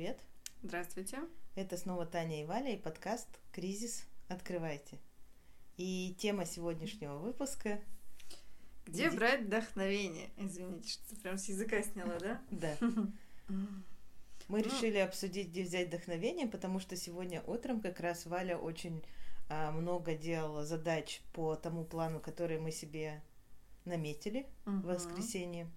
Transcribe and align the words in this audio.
привет. 0.00 0.18
Здравствуйте. 0.62 1.18
Это 1.56 1.76
снова 1.76 2.06
Таня 2.06 2.40
и 2.40 2.46
Валя 2.46 2.72
и 2.72 2.78
подкаст 2.78 3.28
«Кризис. 3.52 4.06
Открывайте». 4.28 4.98
И 5.76 6.16
тема 6.18 6.46
сегодняшнего 6.46 7.18
выпуска... 7.18 7.78
Где, 8.86 9.08
Где... 9.08 9.16
брать 9.18 9.42
вдохновение? 9.42 10.30
Извините, 10.38 10.88
что 10.88 11.16
прям 11.16 11.36
с 11.36 11.50
языка 11.50 11.82
сняла, 11.82 12.18
да? 12.18 12.40
Да. 12.50 12.76
Мы 14.48 14.62
ну. 14.62 14.64
решили 14.64 14.96
обсудить, 14.96 15.48
где 15.48 15.64
взять 15.64 15.88
вдохновение, 15.88 16.46
потому 16.46 16.80
что 16.80 16.96
сегодня 16.96 17.42
утром 17.42 17.82
как 17.82 18.00
раз 18.00 18.24
Валя 18.24 18.56
очень 18.56 19.04
а, 19.50 19.70
много 19.70 20.14
делала 20.14 20.64
задач 20.64 21.20
по 21.34 21.56
тому 21.56 21.84
плану, 21.84 22.20
который 22.20 22.58
мы 22.58 22.72
себе 22.72 23.22
наметили 23.84 24.46
в 24.64 24.80
воскресенье. 24.80 25.70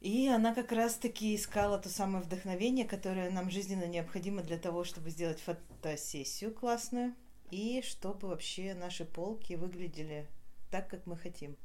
И 0.00 0.28
она 0.28 0.54
как 0.54 0.72
раз-таки 0.72 1.36
искала 1.36 1.78
то 1.78 1.90
самое 1.90 2.24
вдохновение, 2.24 2.86
которое 2.86 3.30
нам 3.30 3.50
жизненно 3.50 3.84
необходимо 3.84 4.42
для 4.42 4.56
того, 4.56 4.82
чтобы 4.84 5.10
сделать 5.10 5.40
фотосессию 5.40 6.54
классную, 6.54 7.14
и 7.50 7.82
чтобы 7.82 8.28
вообще 8.28 8.74
наши 8.74 9.04
полки 9.04 9.54
выглядели 9.54 10.26
так, 10.70 10.88
как 10.88 11.04
мы 11.06 11.18
хотим. 11.18 11.56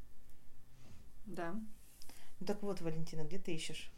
Да. 1.26 1.56
Ну, 2.40 2.46
так 2.46 2.62
вот, 2.62 2.82
Валентина, 2.82 3.24
где 3.24 3.40
ты 3.40 3.56
ищешь? 3.56 3.90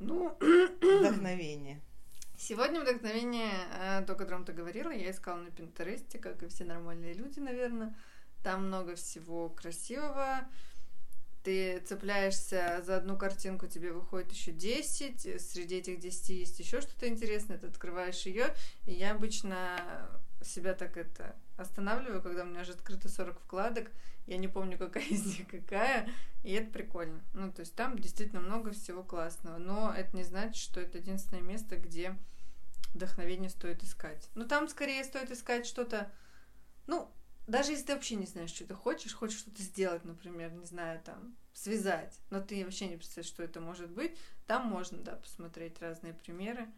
Ну, 0.00 0.34
вдохновение. 0.80 1.80
Сегодня 2.38 2.80
вдохновение, 2.80 3.52
э, 3.78 4.02
то, 4.06 4.14
о 4.14 4.16
котором 4.16 4.44
ты 4.44 4.52
говорила, 4.52 4.90
я 4.90 5.10
искала 5.10 5.38
на 5.38 5.50
Пинтересте, 5.50 6.18
как 6.18 6.42
и 6.42 6.48
все 6.48 6.64
нормальные 6.64 7.14
люди, 7.14 7.38
наверное. 7.38 7.94
Там 8.42 8.66
много 8.66 8.96
всего 8.96 9.50
красивого, 9.50 10.48
ты 11.44 11.78
цепляешься 11.80 12.82
за 12.84 12.96
одну 12.96 13.16
картинку, 13.16 13.66
тебе 13.66 13.92
выходит 13.92 14.32
еще 14.32 14.50
10, 14.50 15.40
среди 15.40 15.76
этих 15.76 16.00
10 16.00 16.28
есть 16.30 16.58
еще 16.58 16.80
что-то 16.80 17.06
интересное, 17.06 17.58
ты 17.58 17.66
открываешь 17.66 18.22
ее, 18.22 18.54
и 18.86 18.92
я 18.92 19.12
обычно 19.12 20.08
себя 20.42 20.74
так 20.74 20.96
это 20.96 21.36
останавливаю, 21.56 22.22
когда 22.22 22.42
у 22.42 22.46
меня 22.46 22.62
уже 22.62 22.72
открыто 22.72 23.08
40 23.08 23.40
вкладок, 23.40 23.90
я 24.26 24.38
не 24.38 24.48
помню, 24.48 24.78
какая 24.78 25.04
из 25.04 25.26
них 25.26 25.46
какая, 25.46 26.08
и 26.42 26.52
это 26.52 26.72
прикольно. 26.72 27.22
Ну, 27.34 27.52
то 27.52 27.60
есть 27.60 27.74
там 27.74 27.98
действительно 27.98 28.40
много 28.40 28.72
всего 28.72 29.02
классного, 29.02 29.58
но 29.58 29.92
это 29.94 30.16
не 30.16 30.24
значит, 30.24 30.56
что 30.56 30.80
это 30.80 30.98
единственное 30.98 31.42
место, 31.42 31.76
где 31.76 32.16
вдохновение 32.94 33.50
стоит 33.50 33.82
искать. 33.82 34.30
Ну, 34.34 34.46
там 34.46 34.68
скорее 34.68 35.04
стоит 35.04 35.30
искать 35.30 35.66
что-то, 35.66 36.10
ну, 36.86 37.10
даже 37.46 37.72
если 37.72 37.86
ты 37.86 37.94
вообще 37.94 38.14
не 38.16 38.26
знаешь, 38.26 38.50
что 38.50 38.66
ты 38.66 38.74
хочешь, 38.74 39.14
хочешь 39.14 39.38
что-то 39.38 39.62
сделать, 39.62 40.04
например, 40.04 40.52
не 40.52 40.64
знаю, 40.64 41.00
там, 41.04 41.36
связать, 41.52 42.18
но 42.30 42.40
ты 42.40 42.64
вообще 42.64 42.86
не 42.86 42.96
представляешь, 42.96 43.32
что 43.32 43.42
это 43.42 43.60
может 43.60 43.90
быть, 43.90 44.16
там 44.46 44.66
можно, 44.66 44.98
да, 44.98 45.16
посмотреть 45.16 45.80
разные 45.80 46.14
примеры. 46.14 46.68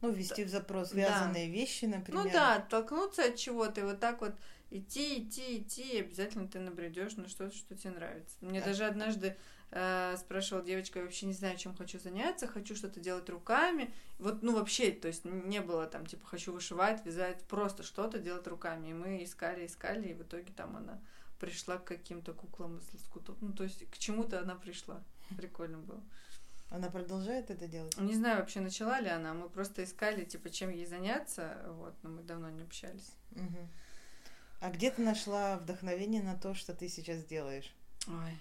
Ну, 0.00 0.10
ввести 0.10 0.44
в 0.44 0.48
запрос 0.48 0.92
вязаные 0.92 1.46
да. 1.46 1.52
вещи, 1.52 1.86
например. 1.86 2.24
Ну 2.24 2.30
да, 2.30 2.56
оттолкнуться 2.56 3.24
от 3.24 3.36
чего-то 3.36 3.80
и 3.80 3.84
вот 3.84 4.00
так 4.00 4.20
вот 4.20 4.34
идти, 4.70 5.22
идти, 5.22 5.58
идти, 5.58 5.96
и 5.96 6.00
обязательно 6.00 6.46
ты 6.46 6.58
набредешь 6.58 7.16
на 7.16 7.28
что-то, 7.28 7.56
что 7.56 7.74
тебе 7.74 7.92
нравится. 7.92 8.36
Мне 8.40 8.60
да. 8.60 8.66
даже 8.66 8.84
однажды 8.84 9.36
э, 9.74 10.16
спрашивала 10.16 10.64
девочка, 10.64 11.00
я 11.00 11.04
вообще 11.04 11.26
не 11.26 11.32
знаю, 11.32 11.58
чем 11.58 11.74
хочу 11.74 11.98
заняться, 11.98 12.46
хочу 12.46 12.76
что-то 12.76 13.00
делать 13.00 13.28
руками. 13.28 13.92
Вот, 14.18 14.42
ну, 14.42 14.54
вообще, 14.54 14.92
то 14.92 15.08
есть 15.08 15.24
не 15.24 15.60
было 15.60 15.86
там, 15.86 16.06
типа, 16.06 16.24
хочу 16.26 16.52
вышивать, 16.52 17.04
вязать, 17.04 17.42
просто 17.44 17.82
что-то 17.82 18.18
делать 18.18 18.46
руками. 18.46 18.88
И 18.88 18.94
мы 18.94 19.24
искали, 19.24 19.66
искали, 19.66 20.08
и 20.08 20.14
в 20.14 20.22
итоге 20.22 20.52
там 20.52 20.76
она 20.76 21.00
пришла 21.40 21.76
к 21.76 21.84
каким-то 21.84 22.32
куклам 22.32 22.78
из 22.78 22.94
лоскутов. 22.94 23.36
Ну, 23.40 23.52
то 23.52 23.64
есть 23.64 23.90
к 23.90 23.98
чему-то 23.98 24.40
она 24.40 24.54
пришла. 24.54 25.02
Прикольно 25.36 25.78
было. 25.78 26.02
Она 26.70 26.88
продолжает 26.88 27.50
это 27.50 27.66
делать? 27.66 27.96
Не 27.98 28.14
знаю, 28.14 28.38
вообще 28.38 28.60
начала 28.60 29.00
ли 29.00 29.08
она. 29.08 29.34
Мы 29.34 29.48
просто 29.48 29.82
искали, 29.82 30.24
типа, 30.24 30.50
чем 30.50 30.70
ей 30.70 30.86
заняться, 30.86 31.64
вот, 31.68 31.94
но 32.02 32.10
мы 32.10 32.22
давно 32.22 32.48
не 32.50 32.62
общались. 32.62 33.12
Угу. 33.32 33.68
А 34.60 34.70
где 34.70 34.90
ты 34.90 35.02
нашла 35.02 35.56
вдохновение 35.56 36.22
на 36.22 36.36
то, 36.36 36.54
что 36.54 36.74
ты 36.74 36.88
сейчас 36.88 37.24
делаешь? 37.24 37.74
Ой. 38.06 38.38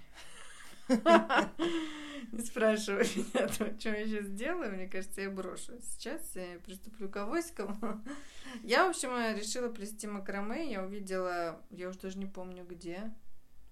Не 2.32 2.42
спрашивай 2.42 3.04
меня, 3.16 3.48
то, 3.48 3.80
что 3.80 3.90
я 3.90 4.06
сейчас 4.06 4.28
делаю. 4.30 4.74
Мне 4.74 4.88
кажется, 4.88 5.22
я 5.22 5.30
брошу. 5.30 5.74
Сейчас 5.82 6.36
я 6.36 6.60
приступлю 6.66 7.10
к 7.10 7.18
авоськам. 7.18 8.04
Я, 8.64 8.86
в 8.86 8.90
общем, 8.90 9.10
решила 9.36 9.70
плести 9.70 10.08
макраме. 10.08 10.72
Я 10.72 10.84
увидела, 10.84 11.62
я 11.72 11.90
уже 11.90 12.00
даже 12.00 12.20
не 12.20 12.26
помню 12.26 12.66
где. 12.66 13.12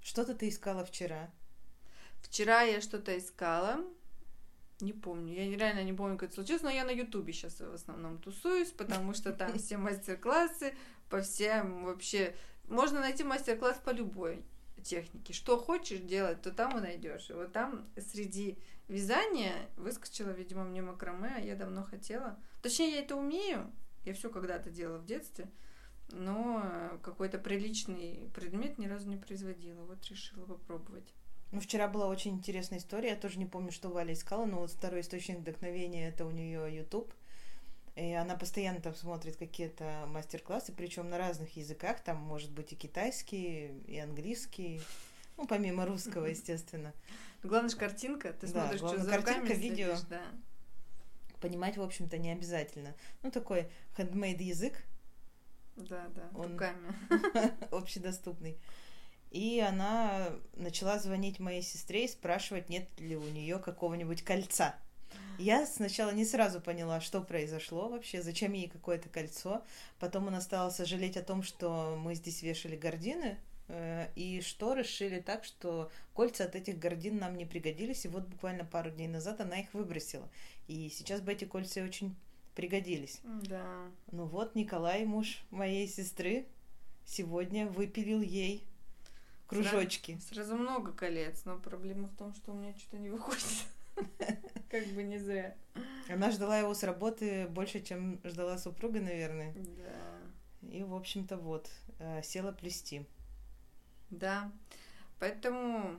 Что-то 0.02 0.34
ты 0.34 0.50
искала 0.50 0.84
вчера. 0.84 1.30
Вчера 2.22 2.62
я 2.62 2.82
что-то 2.82 3.18
искала. 3.18 3.78
Не 4.80 4.94
помню. 4.94 5.34
Я 5.34 5.56
реально 5.56 5.84
не 5.84 5.94
помню, 5.94 6.18
как 6.18 6.30
это 6.30 6.36
случилось, 6.36 6.64
но 6.64 6.70
я 6.72 6.86
на 6.86 6.92
Ютубе 6.92 7.34
сейчас 7.34 7.60
в 7.60 7.74
основном 7.74 8.18
тусуюсь, 8.18 8.72
потому 8.72 9.14
что 9.14 9.34
там 9.34 9.54
все 9.60 9.78
мастер-классы 9.78 10.74
по 11.10 11.22
всем 11.22 11.86
вообще... 11.86 12.36
Можно 12.68 13.02
найти 13.02 13.24
мастер-класс 13.24 13.82
по 13.84 13.92
любой 13.92 14.44
техники. 14.84 15.32
Что 15.32 15.58
хочешь 15.58 16.00
делать, 16.00 16.42
то 16.42 16.52
там 16.52 16.78
и 16.78 16.82
найдешь. 16.82 17.30
И 17.30 17.34
вот 17.34 17.52
там 17.52 17.88
среди 17.98 18.58
вязания 18.88 19.54
выскочила, 19.78 20.30
видимо, 20.30 20.64
мне 20.64 20.82
макраме, 20.82 21.34
а 21.36 21.40
я 21.40 21.56
давно 21.56 21.84
хотела. 21.84 22.38
Точнее, 22.62 22.92
я 22.92 23.00
это 23.00 23.16
умею. 23.16 23.72
Я 24.04 24.14
все 24.14 24.30
когда-то 24.30 24.70
делала 24.70 24.98
в 24.98 25.06
детстве. 25.06 25.50
Но 26.10 27.00
какой-то 27.04 27.38
приличный 27.38 28.30
предмет 28.36 28.78
ни 28.78 28.88
разу 28.88 29.08
не 29.08 29.18
производила. 29.18 29.84
Вот 29.84 30.04
решила 30.06 30.46
попробовать. 30.46 31.14
Ну, 31.52 31.60
вчера 31.60 31.88
была 31.88 32.08
очень 32.08 32.32
интересная 32.32 32.80
история. 32.80 33.10
Я 33.10 33.16
тоже 33.16 33.38
не 33.38 33.46
помню, 33.46 33.72
что 33.72 33.90
Валя 33.90 34.14
искала, 34.14 34.46
но 34.46 34.60
вот 34.60 34.72
второй 34.72 35.02
источник 35.02 35.40
вдохновения 35.40 36.08
это 36.08 36.26
у 36.26 36.32
нее 36.32 36.76
YouTube. 36.76 37.14
И 38.02 38.14
она 38.14 38.36
постоянно 38.36 38.82
там 38.82 38.96
смотрит 38.96 39.36
какие-то 39.36 40.06
мастер-классы, 40.08 40.74
причем 40.76 41.12
на 41.12 41.20
разных 41.20 41.56
языках, 41.56 42.00
там 42.04 42.18
может 42.18 42.50
быть 42.52 42.74
и 42.74 42.76
китайский, 42.76 43.80
и 43.86 44.00
английский, 44.00 44.82
ну, 45.38 45.46
помимо 45.46 45.86
русского, 45.86 46.26
естественно. 46.26 46.94
Главное 47.44 47.70
же 47.70 47.78
картинка, 47.78 48.34
ты 48.34 48.48
смотришь, 48.48 48.80
что 48.80 48.98
за 48.98 49.08
картинка, 49.08 49.54
видео. 49.54 49.96
Да. 50.10 50.24
Понимать, 51.42 51.78
в 51.78 51.82
общем-то, 51.84 52.18
не 52.18 52.32
обязательно. 52.32 52.96
Ну, 53.22 53.30
такой 53.30 53.70
handmade 53.96 54.42
язык. 54.42 54.84
Да, 55.76 56.08
да, 56.16 56.28
он 56.34 56.54
руками. 56.54 56.96
общедоступный. 57.72 58.58
И 59.30 59.60
она 59.60 60.30
начала 60.56 60.98
звонить 60.98 61.40
моей 61.40 61.62
сестре 61.62 62.06
и 62.06 62.08
спрашивать, 62.08 62.68
нет 62.68 63.00
ли 63.00 63.16
у 63.16 63.30
нее 63.30 63.60
какого-нибудь 63.60 64.24
кольца. 64.24 64.76
Я 65.38 65.66
сначала 65.66 66.12
не 66.12 66.26
сразу 66.26 66.62
поняла, 66.62 67.02
что 67.02 67.22
произошло 67.22 67.90
вообще, 67.90 68.22
зачем 68.22 68.54
ей 68.54 68.70
какое-то 68.70 69.10
кольцо. 69.10 69.64
Потом 70.00 70.28
она 70.28 70.40
стала 70.42 70.70
сожалеть 70.70 71.18
о 71.18 71.24
том, 71.24 71.42
что 71.42 71.98
мы 72.00 72.14
здесь 72.16 72.44
вешали 72.44 72.76
гардины, 72.76 73.40
э, 73.68 74.08
и 74.16 74.42
шторы 74.42 74.84
сшили 74.84 75.20
так, 75.20 75.44
что 75.44 75.92
кольца 76.14 76.44
от 76.46 76.56
этих 76.56 76.78
гордин 76.78 77.18
нам 77.18 77.36
не 77.36 77.46
пригодились, 77.46 78.06
и 78.06 78.10
вот 78.10 78.28
буквально 78.28 78.66
пару 78.66 78.92
дней 78.92 79.08
назад 79.08 79.42
она 79.42 79.60
их 79.60 79.74
выбросила. 79.74 80.30
И 80.68 80.90
сейчас 80.90 81.22
бы 81.22 81.32
эти 81.32 81.46
кольца 81.46 81.82
очень 81.82 82.16
пригодились. 82.54 83.20
Да. 83.24 83.66
Ну 84.12 84.26
вот, 84.26 84.56
Николай, 84.56 85.06
муж 85.06 85.44
моей 85.50 85.88
сестры, 85.88 86.46
сегодня 87.06 87.66
выпилил 87.68 88.22
ей 88.22 88.64
кружочки. 89.48 90.20
Сразу, 90.20 90.50
сразу 90.50 90.56
много 90.56 90.92
колец, 90.94 91.42
но 91.46 91.58
проблема 91.58 92.08
в 92.08 92.16
том, 92.16 92.34
что 92.36 92.52
у 92.52 92.56
меня 92.56 92.74
что-то 92.78 92.98
не 92.98 93.10
выходит. 93.10 93.44
Как 94.70 94.86
бы 94.88 95.04
не 95.04 95.18
зря. 95.18 95.56
Она 96.10 96.32
ждала 96.32 96.58
его 96.60 96.74
с 96.74 96.84
работы 96.84 97.48
больше, 97.48 97.82
чем 97.82 98.20
ждала 98.24 98.58
супруга, 98.58 99.00
наверное. 99.00 99.54
Да. 99.54 100.68
И, 100.70 100.84
в 100.84 100.94
общем-то, 100.94 101.38
вот, 101.38 101.70
э, 102.00 102.22
села 102.24 102.52
плести. 102.52 103.06
Да. 104.10 104.52
Поэтому... 105.20 105.98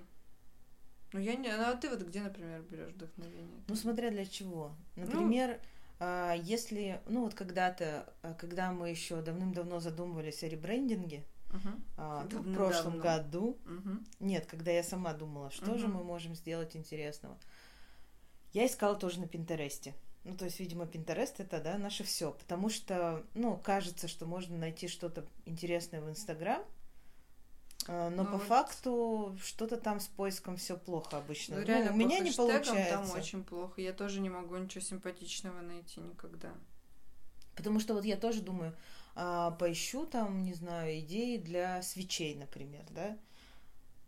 Ну, 1.13 1.21
я 1.21 1.37
не... 1.37 1.55
Ну, 1.55 1.63
а 1.63 1.77
ты 1.77 1.89
вот 1.91 2.03
где, 2.03 2.23
например, 2.23 2.63
берешь 2.63 2.93
вдохновение? 2.93 3.63
Ну, 3.69 3.75
смотря 3.75 4.11
для 4.11 4.25
чего. 4.25 4.75
Например, 4.97 5.61
ну... 6.01 6.33
если... 6.43 7.01
Ну, 7.07 7.25
вот 7.25 7.35
когда-то, 7.35 8.13
а, 8.23 8.35
когда 8.35 8.73
мы 8.73 8.91
еще 8.91 9.21
давным-давно 9.21 9.81
задумывались 9.81 10.43
о 10.43 10.49
ребрендинге, 10.49 11.25
Uh-huh. 11.53 12.41
в 12.41 12.55
прошлом 12.55 12.99
году. 12.99 13.59
Uh-huh. 13.67 13.99
Нет, 14.21 14.47
когда 14.47 14.71
я 14.71 14.83
сама 14.83 15.13
думала, 15.13 15.51
что 15.51 15.73
uh-huh. 15.73 15.79
же 15.79 15.87
мы 15.87 16.03
можем 16.03 16.35
сделать 16.35 16.75
интересного. 16.75 17.37
Я 18.53 18.67
искала 18.67 18.95
тоже 18.95 19.21
на 19.21 19.29
Пинтересте. 19.29 19.95
Ну, 20.25 20.37
то 20.37 20.45
есть, 20.45 20.61
видимо, 20.61 20.87
Пинтерест 20.87 21.41
это, 21.41 21.61
да, 21.61 21.79
наше 21.79 22.05
все. 22.05 22.33
Потому 22.33 22.69
что, 22.69 23.25
ну, 23.35 23.57
кажется, 23.57 24.09
что 24.09 24.27
можно 24.27 24.57
найти 24.57 24.89
что-то 24.89 25.27
интересное 25.47 26.01
в 26.01 26.09
Инстаграм, 26.09 26.63
а, 27.89 28.11
но 28.11 28.23
ну, 28.23 28.31
по 28.31 28.37
вот... 28.37 28.47
факту 28.47 29.37
что-то 29.43 29.77
там 29.77 29.99
с 29.99 30.07
поиском 30.07 30.57
все 30.57 30.77
плохо 30.77 31.17
обычно. 31.17 31.57
Ну, 31.57 31.63
реально, 31.63 31.91
ну, 31.91 31.97
у 31.97 31.99
меня 31.99 32.21
не 32.21 32.31
получается. 32.31 32.75
Там 32.91 33.11
очень 33.11 33.43
плохо. 33.43 33.81
Я 33.81 33.93
тоже 33.93 34.21
не 34.21 34.31
могу 34.31 34.57
ничего 34.57 34.81
симпатичного 34.81 35.61
найти 35.61 36.01
никогда. 36.01 36.53
Потому 37.57 37.81
что 37.81 37.95
вот 37.95 38.05
я 38.05 38.17
тоже 38.17 38.41
думаю, 38.41 38.77
а, 39.15 39.51
поищу 39.53 40.07
там, 40.07 40.43
не 40.43 40.55
знаю, 40.55 41.01
идеи 41.01 41.37
для 41.37 41.83
свечей, 41.83 42.35
например, 42.37 42.85
да. 42.91 43.19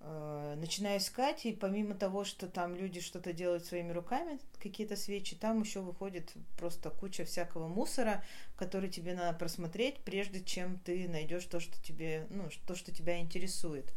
Э, 0.06 0.55
начинаю 0.59 0.99
искать, 0.99 1.47
и 1.47 1.53
помимо 1.53 1.95
того, 1.95 2.25
что 2.25 2.47
там 2.47 2.77
люди 2.77 3.01
что-то 3.01 3.33
делают 3.33 3.65
своими 3.65 3.91
руками, 3.91 4.39
какие-то 4.62 4.97
свечи, 4.97 5.35
там 5.35 5.62
еще 5.62 5.81
выходит 5.81 6.35
просто 6.59 6.91
куча 6.91 7.25
всякого 7.25 7.69
мусора, 7.69 8.23
который 8.56 8.91
тебе 8.91 9.15
надо 9.15 9.39
просмотреть, 9.39 10.01
прежде 10.05 10.43
чем 10.45 10.79
ты 10.81 11.09
найдешь 11.09 11.47
то, 11.47 11.59
что 11.59 11.83
тебе, 11.83 12.27
ну, 12.29 12.51
то, 12.67 12.75
что 12.75 12.93
тебя 12.93 13.19
интересует. 13.19 13.95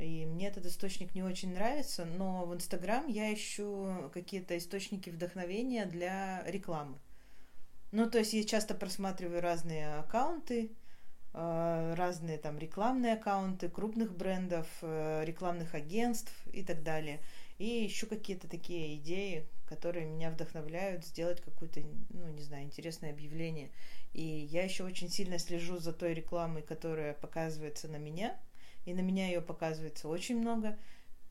И 0.00 0.26
мне 0.26 0.48
этот 0.48 0.66
источник 0.66 1.14
не 1.14 1.22
очень 1.22 1.54
нравится, 1.54 2.04
но 2.04 2.44
в 2.44 2.54
Инстаграм 2.54 3.06
я 3.06 3.32
ищу 3.32 4.10
какие-то 4.12 4.58
источники 4.58 5.10
вдохновения 5.10 5.86
для 5.86 6.42
рекламы. 6.46 6.98
Ну, 7.92 8.10
то 8.10 8.18
есть 8.18 8.32
я 8.32 8.42
часто 8.42 8.74
просматриваю 8.74 9.40
разные 9.42 9.94
аккаунты, 9.94 10.70
разные 11.32 12.38
там 12.38 12.58
рекламные 12.58 13.14
аккаунты 13.14 13.68
крупных 13.68 14.16
брендов, 14.16 14.66
э, 14.82 15.24
рекламных 15.24 15.74
агентств 15.74 16.32
и 16.52 16.62
так 16.64 16.82
далее. 16.82 17.20
И 17.58 17.66
еще 17.66 18.06
какие-то 18.06 18.48
такие 18.48 18.96
идеи, 18.96 19.46
которые 19.66 20.06
меня 20.06 20.30
вдохновляют 20.30 21.04
сделать 21.04 21.40
какое-то, 21.40 21.80
ну, 22.08 22.28
не 22.30 22.42
знаю, 22.42 22.64
интересное 22.64 23.12
объявление. 23.12 23.70
И 24.12 24.22
я 24.22 24.64
еще 24.64 24.82
очень 24.82 25.08
сильно 25.08 25.38
слежу 25.38 25.78
за 25.78 25.92
той 25.92 26.14
рекламой, 26.14 26.62
которая 26.62 27.14
показывается 27.14 27.86
на 27.86 27.96
меня. 27.96 28.36
И 28.86 28.94
на 28.94 29.00
меня 29.00 29.26
ее 29.26 29.42
показывается 29.42 30.08
очень 30.08 30.38
много. 30.38 30.78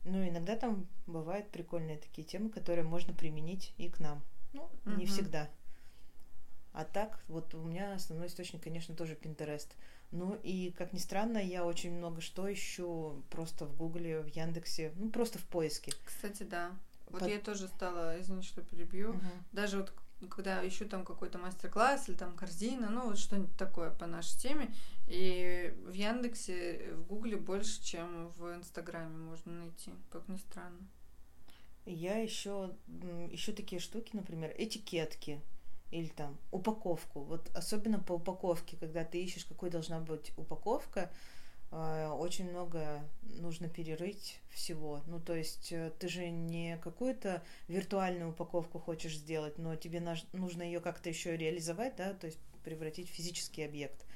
Ну, 0.04 0.26
иногда 0.26 0.56
там 0.56 0.86
бывают 1.06 1.50
прикольные 1.50 1.98
такие 1.98 2.26
темы, 2.26 2.48
которые 2.48 2.84
можно 2.84 3.12
применить 3.12 3.74
и 3.76 3.90
к 3.90 3.98
нам. 3.98 4.22
Ну, 4.52 4.70
mm-hmm. 4.84 4.96
не 4.96 5.06
всегда. 5.06 5.50
А 6.72 6.84
так, 6.84 7.22
вот 7.28 7.54
у 7.54 7.62
меня 7.62 7.94
основной 7.94 8.28
источник, 8.28 8.62
конечно, 8.62 8.94
тоже 8.94 9.14
Pinterest. 9.14 9.68
Ну 10.12 10.38
и, 10.42 10.72
как 10.76 10.92
ни 10.92 10.98
странно, 10.98 11.38
я 11.38 11.64
очень 11.64 11.92
много 11.92 12.20
что 12.20 12.52
ищу 12.52 13.22
просто 13.30 13.64
в 13.64 13.76
Гугле, 13.76 14.20
в 14.20 14.26
Яндексе, 14.28 14.92
ну 14.96 15.10
просто 15.10 15.38
в 15.38 15.44
поиске. 15.44 15.92
Кстати, 16.04 16.42
да. 16.42 16.72
Вот 17.08 17.20
Под... 17.20 17.28
я 17.28 17.38
тоже 17.38 17.68
стала, 17.68 18.20
извини, 18.20 18.42
что 18.42 18.62
перебью, 18.62 19.10
угу. 19.10 19.20
даже 19.52 19.78
вот 19.78 19.92
когда 20.28 20.66
ищу 20.66 20.86
там 20.86 21.04
какой-то 21.04 21.38
мастер-класс 21.38 22.08
или 22.08 22.16
там 22.16 22.36
корзина, 22.36 22.90
ну 22.90 23.06
вот 23.06 23.18
что-нибудь 23.18 23.56
такое 23.56 23.90
по 23.90 24.06
нашей 24.06 24.38
теме, 24.38 24.74
и 25.06 25.74
в 25.86 25.92
Яндексе, 25.92 26.92
в 26.94 27.06
Гугле 27.06 27.36
больше, 27.36 27.82
чем 27.82 28.28
в 28.36 28.54
Инстаграме 28.54 29.16
можно 29.16 29.52
найти, 29.52 29.92
как 30.10 30.28
ни 30.28 30.36
странно. 30.36 30.86
Я 31.86 32.18
еще 32.18 32.74
ищу 33.30 33.52
такие 33.54 33.80
штуки, 33.80 34.10
например, 34.12 34.54
этикетки 34.56 35.40
или 35.90 36.08
там 36.08 36.38
упаковку. 36.50 37.20
Вот 37.20 37.50
особенно 37.54 37.98
по 37.98 38.12
упаковке, 38.12 38.76
когда 38.76 39.04
ты 39.04 39.22
ищешь, 39.22 39.44
какой 39.44 39.70
должна 39.70 40.00
быть 40.00 40.32
упаковка, 40.36 41.10
э, 41.70 42.08
очень 42.08 42.50
много 42.50 43.00
нужно 43.22 43.68
перерыть 43.68 44.40
всего. 44.50 45.02
Ну, 45.06 45.20
то 45.20 45.34
есть 45.34 45.72
э, 45.72 45.92
ты 45.98 46.08
же 46.08 46.28
не 46.30 46.78
какую-то 46.78 47.42
виртуальную 47.68 48.30
упаковку 48.30 48.78
хочешь 48.78 49.16
сделать, 49.16 49.58
но 49.58 49.76
тебе 49.76 50.02
нужно 50.32 50.62
ее 50.62 50.80
как-то 50.80 51.08
еще 51.08 51.36
реализовать, 51.36 51.96
да, 51.96 52.14
то 52.14 52.26
есть 52.26 52.38
превратить 52.62 53.08
в 53.10 53.14
физический 53.14 53.62
объект. 53.62 54.06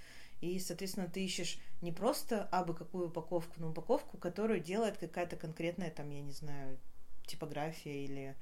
И, 0.40 0.58
соответственно, 0.58 1.08
ты 1.08 1.24
ищешь 1.24 1.58
не 1.80 1.90
просто 1.90 2.44
абы 2.52 2.74
какую 2.74 3.08
упаковку, 3.08 3.54
но 3.58 3.70
упаковку, 3.70 4.18
которую 4.18 4.60
делает 4.60 4.98
какая-то 4.98 5.36
конкретная, 5.36 5.90
там, 5.90 6.10
я 6.10 6.20
не 6.20 6.32
знаю, 6.32 6.78
типография 7.26 8.04
или 8.04 8.36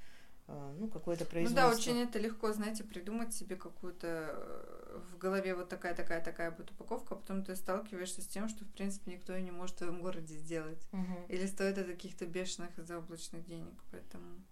ну, 0.49 0.89
какое-то 0.89 1.25
производство. 1.25 1.63
Ну 1.63 1.71
да, 1.71 1.77
очень 1.77 1.99
это 2.01 2.19
легко, 2.19 2.53
знаете, 2.53 2.85
придумать 2.85 3.33
себе 3.33 3.57
какую-то 3.57 4.07
э, 4.07 5.01
в 5.11 5.19
голове 5.19 5.55
вот 5.55 5.69
такая, 5.69 5.95
такая, 5.95 6.23
такая 6.23 6.51
будет 6.51 6.71
упаковка, 6.73 7.15
а 7.15 7.19
потом 7.19 7.45
ты 7.45 7.55
сталкиваешься 7.57 8.23
с 8.23 8.27
тем, 8.27 8.49
что, 8.49 8.65
в 8.65 8.71
принципе, 8.71 9.13
никто 9.13 9.35
и 9.35 9.43
не 9.43 9.51
может 9.51 9.77
в 9.77 9.79
твоем 9.79 10.03
городе 10.03 10.35
сделать. 10.37 10.87
Угу. 10.93 11.27
Или 11.29 11.47
стоит 11.47 11.79
это 11.79 11.93
каких-то 11.93 12.27
бешеных 12.27 12.71
заоблачных 12.77 13.45
денег. 13.45 13.75
Поэтому 13.91 14.43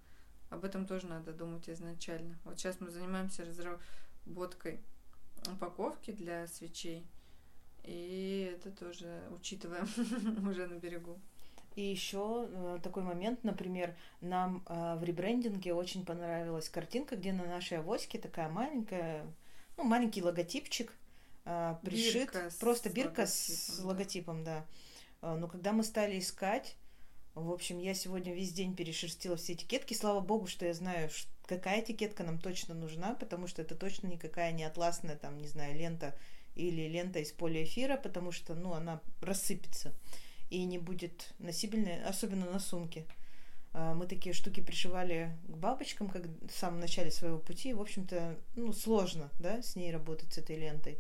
об 0.51 0.65
этом 0.65 0.87
тоже 0.87 1.07
надо 1.07 1.33
думать 1.33 1.69
изначально. 1.69 2.39
Вот 2.45 2.59
сейчас 2.59 2.81
мы 2.81 2.91
занимаемся 2.91 3.45
разработкой 3.45 4.81
упаковки 5.47 6.13
для 6.13 6.47
свечей. 6.47 7.07
И 7.83 8.53
это 8.55 8.71
тоже 8.71 9.23
учитываем 9.31 9.89
уже 10.49 10.67
на 10.67 10.79
берегу. 10.79 11.21
И 11.77 11.83
еще 11.83 12.49
э, 12.49 12.79
такой 12.83 13.05
момент, 13.05 13.45
например, 13.45 13.97
нам 14.21 14.65
э, 14.67 14.97
в 14.97 15.05
ребрендинге 15.05 15.73
очень 15.73 16.05
понравилась 16.05 16.69
картинка, 16.69 17.17
где 17.17 17.33
на 17.33 17.45
нашей 17.45 17.79
авоське 17.79 18.19
такая 18.19 18.49
маленькая, 18.49 19.25
ну, 19.77 19.85
маленький 19.85 20.23
логотипчик 20.23 20.93
э, 21.45 21.77
пришит. 21.83 22.33
Бирка 22.33 22.51
просто 22.59 22.91
бирка 22.91 23.27
с 23.27 23.81
логотипом, 23.85 24.43
да. 24.43 24.67
да. 25.23 25.37
Но 25.37 25.47
когда 25.47 25.73
мы 25.73 25.85
стали 25.85 26.19
искать, 26.19 26.77
в 27.35 27.53
общем, 27.53 27.79
я 27.79 27.95
сегодня 27.95 28.35
весь 28.35 28.53
день 28.53 28.75
перешерстила 28.75 29.37
все 29.37 29.53
этикетки. 29.53 29.95
Слава 29.95 30.21
богу, 30.21 30.49
что 30.49 30.67
я 30.67 30.75
знаю, 30.75 31.09
какая 31.47 31.83
этикетка 31.83 32.25
нам 32.25 32.41
точно 32.41 32.75
нужна, 32.75 33.15
потому 33.15 33.47
что 33.47 33.63
это 33.63 33.77
точно 33.77 34.09
никакая 34.09 34.51
не 34.51 34.65
атласная, 34.65 35.17
там, 35.17 35.39
не 35.39 35.47
знаю, 35.47 35.77
лента 35.77 36.19
или 36.57 36.89
лента 36.89 37.21
из 37.21 37.31
полиэфира, 37.31 37.97
потому 37.97 38.33
что, 38.33 38.55
ну, 38.55 38.73
она 38.73 39.01
рассыпется 39.21 39.95
и 40.51 40.65
не 40.65 40.79
будет 40.79 41.33
носибельной, 41.39 42.03
особенно 42.03 42.51
на 42.51 42.59
сумке. 42.59 43.07
А, 43.73 43.95
мы 43.95 44.07
такие 44.07 44.35
штуки 44.35 44.61
пришивали 44.61 45.37
к 45.49 45.57
бабочкам, 45.57 46.09
как 46.09 46.27
в 46.27 46.51
самом 46.51 46.81
начале 46.81 47.11
своего 47.11 47.39
пути. 47.39 47.73
В 47.73 47.81
общем-то, 47.81 48.37
ну, 48.57 48.73
сложно, 48.73 49.31
да, 49.39 49.63
с 49.63 49.77
ней 49.77 49.93
работать, 49.93 50.33
с 50.33 50.39
этой 50.39 50.57
лентой. 50.57 50.99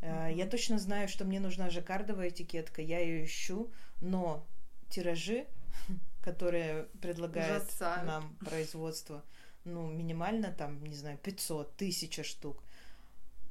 Mm-hmm. 0.00 0.34
Я 0.34 0.46
точно 0.46 0.78
знаю, 0.78 1.08
что 1.08 1.24
мне 1.24 1.40
нужна 1.40 1.70
жаккардовая 1.70 2.28
этикетка, 2.28 2.82
я 2.82 3.00
ее 3.00 3.24
ищу, 3.24 3.70
но 4.00 4.46
тиражи, 4.90 5.46
которые 6.22 6.84
предлагает 7.00 7.62
Ужасают. 7.62 8.06
нам 8.06 8.36
производство, 8.44 9.24
ну, 9.64 9.86
минимально 9.88 10.52
там, 10.52 10.84
не 10.84 10.96
знаю, 10.96 11.18
500, 11.18 11.74
1000 11.76 12.24
штук. 12.24 12.62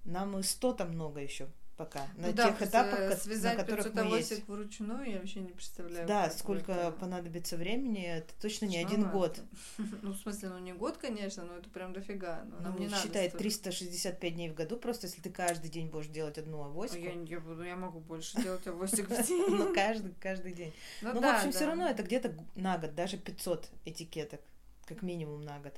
Нам 0.04 0.38
и 0.38 0.44
100 0.44 0.74
там 0.74 0.92
много 0.92 1.20
еще 1.20 1.48
пока. 1.78 2.08
Ну, 2.16 2.28
на 2.28 2.34
да, 2.34 2.52
тех 2.52 2.62
этапах, 2.62 3.18
связать 3.18 3.58
на 3.58 3.64
которых 3.64 3.94
мы 3.94 4.18
есть. 4.18 4.48
вручную, 4.48 5.12
я 5.12 5.20
вообще 5.20 5.42
не 5.42 5.52
представляю. 5.52 6.08
Да, 6.08 6.30
сколько 6.30 6.72
это... 6.72 6.92
понадобится 6.92 7.58
времени, 7.58 8.04
это 8.04 8.34
точно 8.42 8.66
не 8.66 8.78
один 8.78 9.10
год. 9.10 9.40
Ну, 10.02 10.12
в 10.12 10.18
смысле, 10.18 10.50
ну 10.50 10.60
не 10.60 10.74
год, 10.74 10.98
конечно, 10.98 11.44
но 11.44 11.58
это 11.58 11.70
прям 11.70 11.94
дофига. 11.94 12.44
Но 12.46 12.60
нам 12.60 12.74
ну, 12.74 12.80
не 12.80 12.90
считай, 12.90 13.26
надо 13.26 13.38
365 13.38 14.34
дней 14.34 14.50
в 14.50 14.54
году, 14.54 14.78
просто 14.78 15.08
если 15.08 15.22
ты 15.22 15.30
каждый 15.30 15.70
день 15.70 15.90
будешь 15.90 16.08
делать 16.08 16.38
одну 16.38 16.64
авоську. 16.64 16.98
Я, 16.98 17.12
я, 17.12 17.40
буду, 17.40 17.64
я 17.64 17.76
могу 17.76 18.00
больше 18.00 18.42
делать 18.42 18.66
авосик 18.68 19.10
в 19.10 19.28
день. 19.28 19.46
Ну, 19.50 19.74
каждый, 19.74 20.14
каждый 20.20 20.54
день. 20.54 20.74
Ну, 21.02 21.14
ну 21.14 21.22
в 21.22 21.26
общем, 21.26 21.52
все 21.52 21.66
равно 21.66 21.88
это 21.88 22.04
где-то 22.04 22.36
на 22.56 22.78
год, 22.78 22.96
даже 22.96 23.18
500 23.18 23.70
этикеток, 23.86 24.42
как 24.86 25.02
минимум 25.02 25.42
на 25.42 25.60
год. 25.60 25.74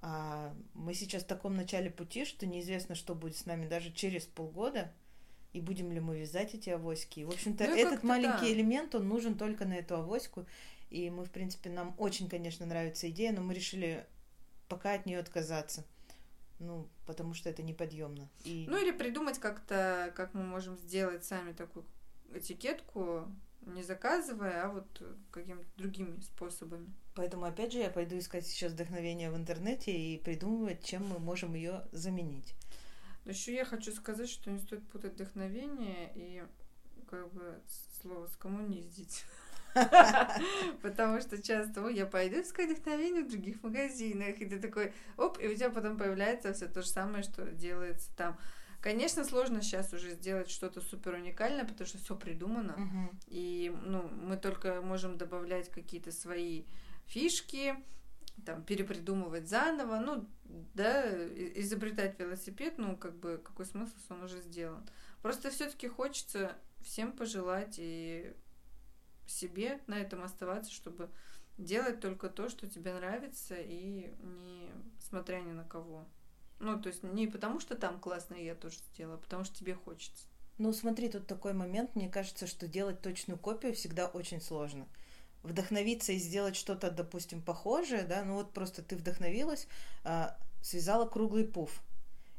А 0.00 0.54
мы 0.74 0.94
сейчас 0.94 1.22
в 1.22 1.26
таком 1.26 1.56
начале 1.56 1.90
пути, 1.90 2.24
что 2.24 2.46
неизвестно, 2.46 2.94
что 2.94 3.14
будет 3.14 3.36
с 3.36 3.46
нами 3.46 3.66
даже 3.66 3.92
через 3.92 4.24
полгода 4.24 4.92
и 5.52 5.60
будем 5.60 5.92
ли 5.92 6.00
мы 6.00 6.18
вязать 6.18 6.54
эти 6.54 6.70
авоськи. 6.70 7.20
В 7.20 7.30
общем-то, 7.30 7.64
ну, 7.64 7.76
этот 7.76 8.02
маленький 8.02 8.46
да. 8.46 8.52
элемент, 8.52 8.94
он 8.94 9.08
нужен 9.08 9.36
только 9.36 9.64
на 9.64 9.74
эту 9.74 9.96
авоську. 9.96 10.46
И 10.90 11.10
мы, 11.10 11.24
в 11.24 11.30
принципе, 11.30 11.70
нам 11.70 11.94
очень, 11.98 12.28
конечно, 12.28 12.64
нравится 12.66 13.10
идея, 13.10 13.32
но 13.32 13.42
мы 13.42 13.54
решили 13.54 14.06
пока 14.68 14.94
от 14.94 15.06
нее 15.06 15.18
отказаться. 15.18 15.84
Ну, 16.58 16.88
потому 17.06 17.34
что 17.34 17.48
это 17.48 17.62
неподъемно. 17.62 18.28
И... 18.44 18.66
Ну, 18.68 18.80
или 18.80 18.90
придумать 18.90 19.38
как-то, 19.38 20.12
как 20.16 20.34
мы 20.34 20.44
можем 20.44 20.76
сделать 20.76 21.24
сами 21.24 21.52
такую 21.52 21.84
этикетку, 22.34 23.28
не 23.62 23.82
заказывая, 23.82 24.64
а 24.64 24.68
вот 24.70 25.02
какими-то 25.30 25.68
другими 25.76 26.20
способами. 26.20 26.92
Поэтому, 27.14 27.44
опять 27.44 27.72
же, 27.72 27.78
я 27.78 27.90
пойду 27.90 28.18
искать 28.18 28.46
сейчас 28.46 28.72
вдохновение 28.72 29.30
в 29.30 29.36
интернете 29.36 29.92
и 29.92 30.18
придумывать, 30.18 30.84
чем 30.84 31.06
мы 31.06 31.18
можем 31.18 31.54
ее 31.54 31.86
заменить. 31.92 32.54
Но 33.24 33.32
еще 33.32 33.54
я 33.54 33.64
хочу 33.64 33.92
сказать, 33.92 34.28
что 34.28 34.50
не 34.50 34.58
стоит 34.58 34.86
путать 34.88 35.14
вдохновение 35.14 36.12
и 36.14 36.42
как 37.10 37.32
бы 37.32 37.60
слово 38.00 38.26
скоммуниздить. 38.26 39.24
Потому 40.82 41.20
что 41.20 41.40
часто, 41.42 41.88
я 41.88 42.06
пойду 42.06 42.40
искать 42.40 42.70
вдохновение 42.70 43.22
в 43.22 43.30
других 43.30 43.62
магазинах, 43.62 44.40
и 44.40 44.46
ты 44.46 44.58
такой, 44.58 44.92
оп, 45.16 45.38
и 45.40 45.48
у 45.48 45.54
тебя 45.54 45.70
потом 45.70 45.96
появляется 45.96 46.52
все 46.52 46.66
то 46.66 46.82
же 46.82 46.88
самое, 46.88 47.22
что 47.22 47.44
делается 47.50 48.10
там. 48.16 48.38
Конечно, 48.80 49.24
сложно 49.24 49.60
сейчас 49.60 49.92
уже 49.92 50.10
сделать 50.10 50.50
что-то 50.50 50.80
супер 50.80 51.14
уникальное, 51.14 51.64
потому 51.64 51.86
что 51.86 51.98
все 51.98 52.14
придумано, 52.14 52.76
uh-huh. 52.78 53.16
и 53.26 53.76
ну 53.84 54.08
мы 54.08 54.36
только 54.36 54.80
можем 54.82 55.18
добавлять 55.18 55.68
какие-то 55.68 56.12
свои 56.12 56.62
фишки, 57.06 57.74
там 58.44 58.62
перепридумывать 58.62 59.48
заново, 59.48 59.98
ну, 59.98 60.26
да, 60.74 61.04
изобретать 61.60 62.18
велосипед, 62.18 62.78
ну, 62.78 62.96
как 62.96 63.16
бы, 63.16 63.38
какой 63.38 63.66
смысл, 63.66 63.94
он 64.10 64.24
уже 64.24 64.40
сделан. 64.40 64.88
Просто 65.22 65.50
все-таки 65.50 65.88
хочется 65.88 66.56
всем 66.80 67.12
пожелать 67.12 67.76
и 67.78 68.34
себе 69.26 69.80
на 69.86 69.98
этом 69.98 70.22
оставаться, 70.22 70.72
чтобы 70.72 71.10
делать 71.58 72.00
только 72.00 72.28
то, 72.28 72.48
что 72.48 72.68
тебе 72.68 72.94
нравится, 72.94 73.56
и 73.56 74.14
не 74.20 74.70
смотря 75.00 75.40
ни 75.40 75.52
на 75.52 75.64
кого. 75.64 76.06
Ну, 76.60 76.80
то 76.80 76.88
есть 76.88 77.02
не 77.02 77.26
потому, 77.26 77.60
что 77.60 77.76
там 77.76 78.00
классно, 78.00 78.34
и 78.34 78.44
я 78.44 78.54
тоже 78.54 78.78
сделала, 78.92 79.16
а 79.16 79.20
потому 79.20 79.44
что 79.44 79.56
тебе 79.56 79.74
хочется. 79.74 80.26
Ну, 80.58 80.72
смотри, 80.72 81.08
тут 81.08 81.26
такой 81.26 81.52
момент, 81.52 81.94
мне 81.94 82.08
кажется, 82.08 82.46
что 82.48 82.66
делать 82.66 83.00
точную 83.00 83.38
копию 83.38 83.74
всегда 83.74 84.06
очень 84.06 84.40
сложно. 84.40 84.88
Вдохновиться 85.42 86.12
и 86.12 86.18
сделать 86.18 86.56
что-то, 86.56 86.90
допустим, 86.90 87.42
похожее, 87.42 88.02
да, 88.02 88.24
ну 88.24 88.34
вот 88.34 88.52
просто 88.52 88.82
ты 88.82 88.96
вдохновилась, 88.96 89.66
а, 90.04 90.36
связала 90.62 91.06
круглый 91.06 91.44
пуф, 91.44 91.82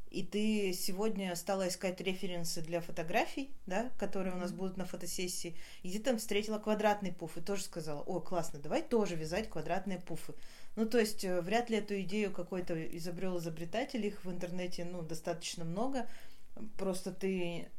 и 0.09 0.23
ты 0.23 0.73
сегодня 0.73 1.35
стала 1.35 1.67
искать 1.67 2.01
референсы 2.01 2.61
для 2.61 2.81
фотографий, 2.81 3.51
да, 3.67 3.91
которые 3.99 4.33
у 4.33 4.37
нас 4.37 4.51
будут 4.51 4.75
на 4.75 4.85
фотосессии, 4.85 5.55
и 5.83 5.91
ты 5.91 5.99
там 5.99 6.17
встретила 6.17 6.57
квадратный 6.57 7.11
пуф 7.11 7.37
и 7.37 7.41
тоже 7.41 7.63
сказала, 7.63 8.01
о, 8.01 8.19
классно, 8.19 8.59
давай 8.59 8.81
тоже 8.81 9.15
вязать 9.15 9.49
квадратные 9.49 9.99
пуфы. 9.99 10.33
Ну, 10.75 10.87
то 10.87 10.99
есть, 10.99 11.23
э, 11.23 11.41
вряд 11.41 11.69
ли 11.69 11.77
эту 11.77 11.99
идею 12.01 12.31
какой-то 12.31 12.73
изобрел 12.97 13.37
изобретатель, 13.37 14.05
их 14.05 14.23
в 14.25 14.31
интернете, 14.31 14.83
ну, 14.83 15.01
достаточно 15.03 15.63
много, 15.63 16.07
просто 16.77 17.11
ты, 17.11 17.69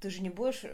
ты 0.00 0.08
же 0.08 0.22
не 0.22 0.30
будешь 0.30 0.64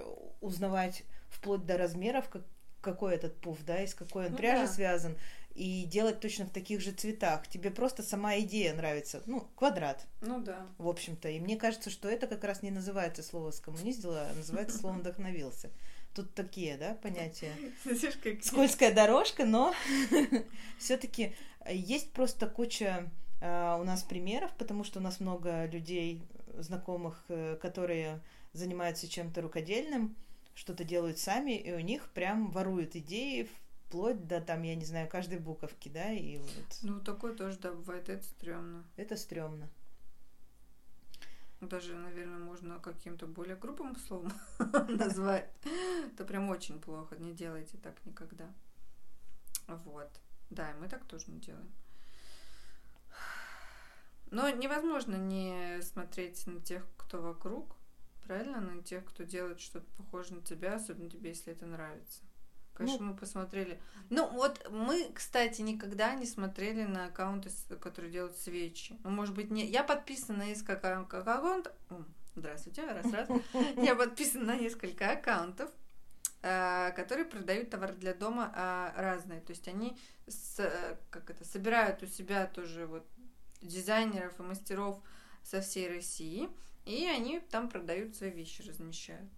узнавать 0.40 1.04
вплоть 1.28 1.66
до 1.66 1.76
размеров, 1.76 2.28
как, 2.28 2.42
какой 2.80 3.14
этот 3.14 3.36
пуф, 3.40 3.58
да, 3.64 3.82
из 3.82 3.94
какой 3.94 4.26
он 4.26 4.32
ну, 4.32 4.38
пряжи 4.38 4.66
да. 4.66 4.72
связан, 4.72 5.16
и 5.54 5.84
делать 5.84 6.20
точно 6.20 6.46
в 6.46 6.50
таких 6.50 6.80
же 6.80 6.92
цветах. 6.92 7.46
Тебе 7.48 7.70
просто 7.70 8.02
сама 8.02 8.38
идея 8.38 8.74
нравится. 8.74 9.22
Ну, 9.26 9.48
квадрат. 9.56 10.06
Ну 10.20 10.40
да. 10.40 10.66
В 10.78 10.88
общем-то. 10.88 11.28
И 11.28 11.40
мне 11.40 11.56
кажется, 11.56 11.90
что 11.90 12.08
это 12.08 12.26
как 12.26 12.44
раз 12.44 12.62
не 12.62 12.70
называется 12.70 13.22
слово 13.22 13.50
скоммуниздила, 13.50 14.28
а 14.30 14.34
называется 14.34 14.78
словом 14.78 14.98
вдохновился. 15.00 15.70
Тут 16.14 16.34
такие, 16.34 16.76
да, 16.76 16.94
понятия. 16.94 17.52
Скользкая 18.42 18.94
дорожка, 18.94 19.44
но 19.44 19.74
все-таки 20.78 21.34
есть 21.68 22.12
просто 22.12 22.46
куча 22.46 23.10
а, 23.40 23.76
у 23.76 23.84
нас 23.84 24.02
примеров, 24.02 24.50
потому 24.58 24.84
что 24.84 24.98
у 24.98 25.02
нас 25.02 25.20
много 25.20 25.66
людей, 25.66 26.22
знакомых, 26.58 27.22
э, 27.28 27.56
которые 27.60 28.20
занимаются 28.52 29.08
чем-то 29.08 29.40
рукодельным, 29.40 30.16
что-то 30.54 30.84
делают 30.84 31.18
сами, 31.18 31.58
и 31.58 31.72
у 31.72 31.80
них 31.80 32.10
прям 32.10 32.50
воруют 32.50 32.96
идеи 32.96 33.48
вплоть 33.86 34.26
до 34.26 34.40
там, 34.40 34.62
я 34.62 34.74
не 34.74 34.84
знаю, 34.84 35.08
каждой 35.08 35.38
буковки, 35.38 35.88
да, 35.88 36.12
и 36.12 36.38
вот. 36.38 36.78
Ну, 36.82 37.00
такое 37.00 37.34
тоже, 37.34 37.58
да, 37.58 37.72
бывает, 37.72 38.08
это 38.08 38.24
стрёмно. 38.24 38.84
Это 38.96 39.16
стрёмно. 39.16 39.68
Даже, 41.60 41.94
наверное, 41.94 42.38
можно 42.38 42.78
каким-то 42.78 43.26
более 43.26 43.56
грубым 43.56 43.94
словом 43.96 44.32
назвать. 44.88 45.50
Это 46.06 46.24
прям 46.24 46.48
очень 46.48 46.80
плохо. 46.80 47.16
Не 47.16 47.34
делайте 47.34 47.76
так 47.76 47.94
никогда. 48.06 48.48
Вот. 49.66 50.08
Да, 50.48 50.70
и 50.70 50.74
мы 50.74 50.88
так 50.88 51.04
тоже 51.04 51.30
не 51.30 51.38
делаем. 51.38 51.70
Но 54.30 54.48
невозможно 54.48 55.16
не 55.16 55.82
смотреть 55.82 56.46
на 56.46 56.60
тех, 56.60 56.86
кто 56.96 57.20
вокруг, 57.20 57.76
правильно? 58.30 58.60
На 58.60 58.80
тех, 58.84 59.04
кто 59.04 59.24
делает 59.24 59.60
что-то 59.60 59.86
похожее 59.96 60.36
на 60.36 60.42
тебя, 60.42 60.76
особенно 60.76 61.10
тебе, 61.10 61.30
если 61.30 61.52
это 61.52 61.66
нравится. 61.66 62.20
Конечно, 62.74 63.04
ну, 63.04 63.12
мы 63.12 63.18
посмотрели. 63.18 63.80
Ну, 64.08 64.28
вот 64.28 64.70
мы, 64.70 65.10
кстати, 65.12 65.62
никогда 65.62 66.14
не 66.14 66.26
смотрели 66.26 66.84
на 66.84 67.06
аккаунты, 67.06 67.50
которые 67.80 68.12
делают 68.12 68.36
свечи. 68.36 68.96
Ну, 69.02 69.10
может 69.10 69.34
быть, 69.34 69.50
не. 69.50 69.66
Я 69.66 69.82
подписана 69.82 70.38
на 70.38 70.46
несколько 70.46 70.96
аккаунтов. 71.00 71.72
Здравствуйте, 72.36 72.86
раз, 72.86 73.12
раз. 73.12 73.28
Я 73.76 73.96
подписана 73.96 74.44
на 74.44 74.56
несколько 74.56 75.10
аккаунтов, 75.10 75.68
э, 76.42 76.92
которые 76.92 77.26
продают 77.26 77.70
товары 77.70 77.94
для 77.94 78.14
дома 78.14 78.52
а, 78.54 78.94
разные. 78.96 79.40
То 79.40 79.50
есть 79.50 79.66
они 79.66 79.98
с, 80.28 80.96
как 81.10 81.30
это, 81.30 81.44
собирают 81.44 82.04
у 82.04 82.06
себя 82.06 82.46
тоже 82.46 82.86
вот 82.86 83.04
дизайнеров 83.60 84.38
и 84.38 84.42
мастеров 84.44 85.00
со 85.42 85.60
всей 85.60 85.88
России, 85.88 86.48
и 86.84 87.06
они 87.06 87.40
там 87.40 87.68
продают 87.68 88.14
свои 88.14 88.30
вещи, 88.30 88.62
размещают. 88.62 89.30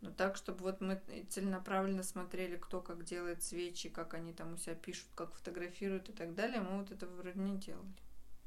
Но 0.00 0.10
так, 0.10 0.36
чтобы 0.36 0.62
вот 0.62 0.80
мы 0.80 1.00
целенаправленно 1.30 2.02
смотрели, 2.02 2.56
кто 2.56 2.80
как 2.80 3.04
делает 3.04 3.42
свечи, 3.42 3.88
как 3.88 4.14
они 4.14 4.32
там 4.32 4.54
у 4.54 4.56
себя 4.56 4.74
пишут, 4.74 5.06
как 5.14 5.34
фотографируют 5.34 6.08
и 6.08 6.12
так 6.12 6.34
далее, 6.34 6.60
мы 6.60 6.78
вот 6.78 6.90
этого 6.90 7.14
вроде 7.14 7.40
не 7.40 7.56
делали. 7.56 7.88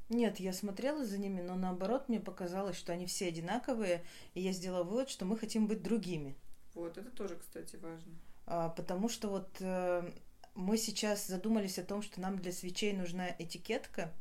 Нет, 0.08 0.40
я 0.40 0.52
смотрела 0.52 1.04
за 1.04 1.18
ними, 1.18 1.40
но 1.40 1.54
наоборот 1.54 2.08
мне 2.08 2.18
показалось, 2.18 2.76
что 2.76 2.92
они 2.92 3.06
все 3.06 3.28
одинаковые, 3.28 4.04
и 4.34 4.40
я 4.40 4.52
сделала 4.52 4.82
вывод, 4.82 5.08
что 5.08 5.24
мы 5.24 5.38
хотим 5.38 5.68
быть 5.68 5.82
другими. 5.82 6.36
Вот, 6.74 6.98
это 6.98 7.10
тоже, 7.10 7.36
кстати, 7.36 7.76
важно. 7.76 8.12
А, 8.46 8.68
потому 8.70 9.08
что 9.08 9.28
вот 9.28 9.48
э, 9.60 10.10
мы 10.54 10.76
сейчас 10.78 11.26
задумались 11.26 11.78
о 11.78 11.84
том, 11.84 12.02
что 12.02 12.20
нам 12.20 12.38
для 12.38 12.52
свечей 12.52 12.92
нужна 12.92 13.28
этикетка, 13.38 14.12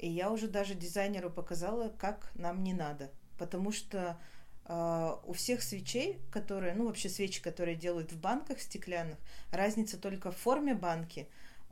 и 0.00 0.08
я 0.08 0.30
уже 0.30 0.48
даже 0.48 0.74
дизайнеру 0.74 1.30
показала, 1.30 1.88
как 1.88 2.30
нам 2.34 2.64
не 2.64 2.72
надо. 2.72 3.10
Потому 3.38 3.72
что 3.72 4.18
Uh, 4.66 5.18
у 5.26 5.32
всех 5.32 5.64
свечей, 5.64 6.20
которые, 6.30 6.74
ну 6.74 6.86
вообще 6.86 7.08
свечи, 7.08 7.42
которые 7.42 7.74
делают 7.74 8.12
в 8.12 8.20
банках 8.20 8.60
стеклянных, 8.60 9.18
разница 9.50 9.98
только 9.98 10.30
в 10.30 10.36
форме 10.36 10.74
банки, 10.74 11.28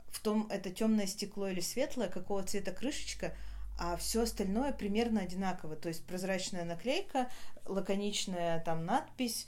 в 0.09 0.19
том, 0.19 0.47
это 0.49 0.69
темное 0.69 1.07
стекло 1.07 1.47
или 1.47 1.61
светлое, 1.61 2.09
какого 2.09 2.43
цвета 2.43 2.71
крышечка, 2.71 3.33
а 3.79 3.95
все 3.95 4.23
остальное 4.23 4.73
примерно 4.73 5.21
одинаково. 5.21 5.77
То 5.77 5.87
есть 5.87 6.05
прозрачная 6.05 6.65
наклейка, 6.65 7.29
лаконичная 7.65 8.61
там 8.65 8.85
надпись, 8.85 9.47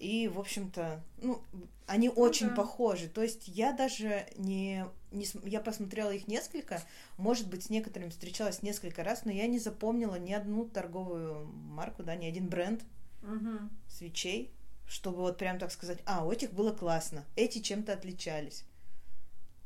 и, 0.00 0.28
в 0.28 0.38
общем-то, 0.38 1.02
ну, 1.18 1.42
они 1.86 2.08
ну, 2.08 2.14
очень 2.14 2.48
да. 2.48 2.54
похожи. 2.54 3.08
То 3.08 3.22
есть 3.22 3.48
я 3.48 3.72
даже 3.72 4.26
не, 4.36 4.86
не... 5.12 5.26
Я 5.44 5.60
посмотрела 5.60 6.10
их 6.10 6.26
несколько, 6.26 6.82
может 7.18 7.48
быть, 7.48 7.64
с 7.64 7.70
некоторыми 7.70 8.10
встречалась 8.10 8.62
несколько 8.62 9.04
раз, 9.04 9.24
но 9.24 9.30
я 9.30 9.46
не 9.46 9.58
запомнила 9.58 10.16
ни 10.16 10.32
одну 10.32 10.66
торговую 10.66 11.46
марку, 11.46 12.02
да, 12.02 12.16
ни 12.16 12.26
один 12.26 12.48
бренд 12.48 12.82
угу. 13.22 13.68
свечей, 13.88 14.52
чтобы 14.88 15.18
вот 15.18 15.36
прям 15.36 15.58
так 15.58 15.70
сказать, 15.70 15.98
а, 16.06 16.24
у 16.24 16.32
этих 16.32 16.52
было 16.52 16.72
классно, 16.72 17.24
эти 17.36 17.60
чем-то 17.60 17.92
отличались. 17.92 18.64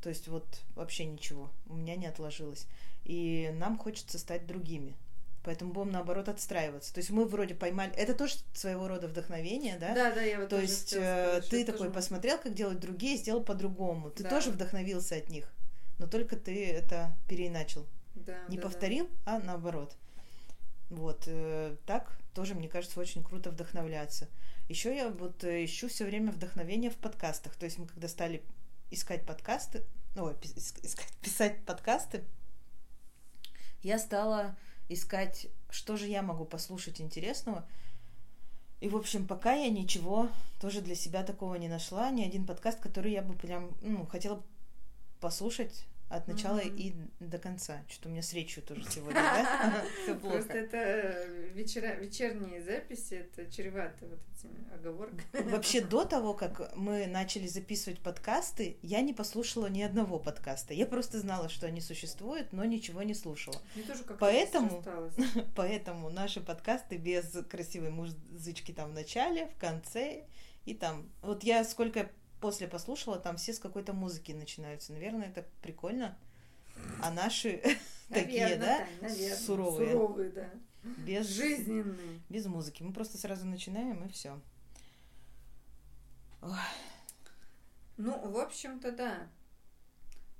То 0.03 0.09
есть 0.09 0.29
вот 0.29 0.45
вообще 0.75 1.07
ничего 1.07 1.51
у 1.67 1.75
меня 1.75 1.97
не 1.97 2.07
отложилось. 2.07 2.67
И 3.05 3.51
нам 3.55 3.79
хочется 3.79 4.19
стать 4.19 4.47
другими. 4.47 4.97
Поэтому 5.45 5.73
будем 5.73 5.93
наоборот 5.93 6.29
отстраиваться. 6.31 6.93
То 6.95 6.99
есть 6.99 7.11
мы 7.11 7.27
вроде 7.27 7.55
поймали. 7.55 7.93
Это 7.97 8.15
тоже 8.15 8.37
своего 8.55 8.89
рода 8.89 9.09
вдохновение, 9.09 9.77
да? 9.79 9.95
Да, 9.95 10.11
да, 10.15 10.23
я 10.23 10.41
вот 10.41 10.49
То 10.49 10.59
есть 10.59 10.95
э, 10.95 10.97
сказать, 10.97 11.49
ты 11.51 11.65
такой 11.67 11.89
тоже... 11.89 11.91
посмотрел, 11.91 12.39
как 12.39 12.55
делают 12.55 12.81
другие, 12.81 13.19
сделал 13.19 13.45
по-другому. 13.45 14.11
Ты 14.11 14.23
да. 14.23 14.31
тоже 14.31 14.51
вдохновился 14.51 15.17
от 15.17 15.29
них. 15.29 15.53
Но 15.99 16.07
только 16.07 16.37
ты 16.37 16.67
это 16.71 17.15
переиначил. 17.29 17.87
Да, 18.15 18.39
Не 18.49 18.57
да, 18.57 18.63
повторил, 18.63 19.07
да. 19.27 19.37
а 19.37 19.39
наоборот. 19.39 19.95
Вот. 20.89 21.25
Э, 21.27 21.77
так 21.85 22.17
тоже, 22.33 22.55
мне 22.55 22.69
кажется, 22.69 22.99
очень 22.99 23.23
круто 23.23 23.51
вдохновляться. 23.51 24.29
Еще 24.69 24.97
я 24.97 25.11
вот 25.11 25.45
э, 25.45 25.67
ищу 25.67 25.89
все 25.89 26.07
время 26.07 26.33
вдохновение 26.33 26.91
в 26.91 26.97
подкастах. 26.97 27.55
То 27.57 27.67
есть 27.67 27.77
мы 27.79 27.87
когда 27.87 28.09
стали 28.09 28.43
искать 28.91 29.27
подкасты, 29.27 29.83
ой, 30.17 30.35
искать, 30.83 31.13
писать 31.21 31.65
подкасты, 31.67 32.25
я 33.83 33.99
стала 33.99 34.57
искать, 34.89 35.47
что 35.71 35.97
же 35.97 36.07
я 36.07 36.23
могу 36.23 36.45
послушать 36.45 37.01
интересного. 37.01 37.67
И, 38.81 38.89
в 38.89 38.97
общем, 38.97 39.27
пока 39.27 39.55
я 39.55 39.71
ничего 39.71 40.29
тоже 40.61 40.81
для 40.81 40.95
себя 40.95 41.23
такого 41.23 41.55
не 41.55 41.69
нашла, 41.69 42.11
ни 42.11 42.23
один 42.23 42.45
подкаст, 42.47 42.81
который 42.81 43.13
я 43.13 43.23
бы 43.23 43.35
прям, 43.35 43.71
ну, 43.81 44.05
хотела 44.07 44.43
послушать 45.21 45.85
от 46.09 46.29
начала 46.29 46.59
mm-hmm. 46.59 46.77
и 46.77 46.95
до 47.21 47.39
конца. 47.39 47.83
Что-то 47.89 48.09
у 48.09 48.13
меня 48.13 48.23
с 48.23 48.33
речью 48.33 48.63
тоже 48.63 48.85
сегодня, 48.91 49.15
да? 49.15 50.15
Просто 50.23 50.53
это 50.53 50.77
э, 50.77 51.49
вечера, 51.55 51.95
вечерние 51.95 52.63
записи, 52.63 53.15
это 53.15 53.51
чревато 53.51 54.07
вот 54.07 54.19
этими 54.37 54.75
оговорками. 54.75 55.51
Вообще, 55.51 55.81
до 55.81 56.05
того, 56.05 56.35
как 56.35 56.75
мы 56.77 57.07
начали 57.07 57.47
записывать 57.47 58.01
подкасты, 58.01 58.77
я 58.83 59.01
не 59.01 59.13
послушала 59.13 59.67
ни 59.67 59.83
одного 59.83 60.19
подкаста. 60.19 60.75
Я 60.75 60.87
просто 60.87 61.19
знала, 61.21 61.49
что 61.49 61.67
они 61.67 61.81
существуют, 61.81 62.53
но 62.53 62.65
ничего 62.65 63.03
не 63.03 63.15
слушала. 63.15 63.57
Мне 63.75 63.85
тоже 63.85 64.05
как 64.05 64.19
поэтому, 64.19 64.85
поэтому 65.57 66.11
наши 66.11 66.41
подкасты 66.41 66.97
без 66.97 67.25
красивой 67.49 67.91
музычки 67.91 68.73
там 68.73 68.91
в 68.91 68.95
начале, 68.95 69.47
в 69.47 69.57
конце 69.59 70.25
и 70.65 70.75
там. 70.75 71.11
Вот 71.23 71.45
я 71.45 71.65
сколько 71.65 72.11
после 72.45 72.69
послушала, 72.69 73.19
там 73.19 73.39
все 73.39 73.55
с 73.55 73.59
какой-то 73.59 73.95
музыки 73.95 74.33
начинаются. 74.33 74.93
Наверное, 74.93 75.29
это 75.29 75.47
прикольно. 75.63 76.15
А 77.01 77.11
наши 77.11 77.63
такие, 78.11 78.57
да, 78.57 78.87
суровые. 79.35 79.93
Суровые, 79.93 80.31
да. 80.31 80.51
Без, 80.83 81.27
Жизненные. 81.27 82.21
Без 82.29 82.45
музыки. 82.45 82.83
Мы 82.83 82.93
просто 82.93 83.17
сразу 83.17 83.47
начинаем 83.47 84.05
и 84.05 84.11
все. 84.11 84.39
Ну, 87.97 88.31
в 88.31 88.37
общем-то, 88.37 88.93
да. 88.93 89.27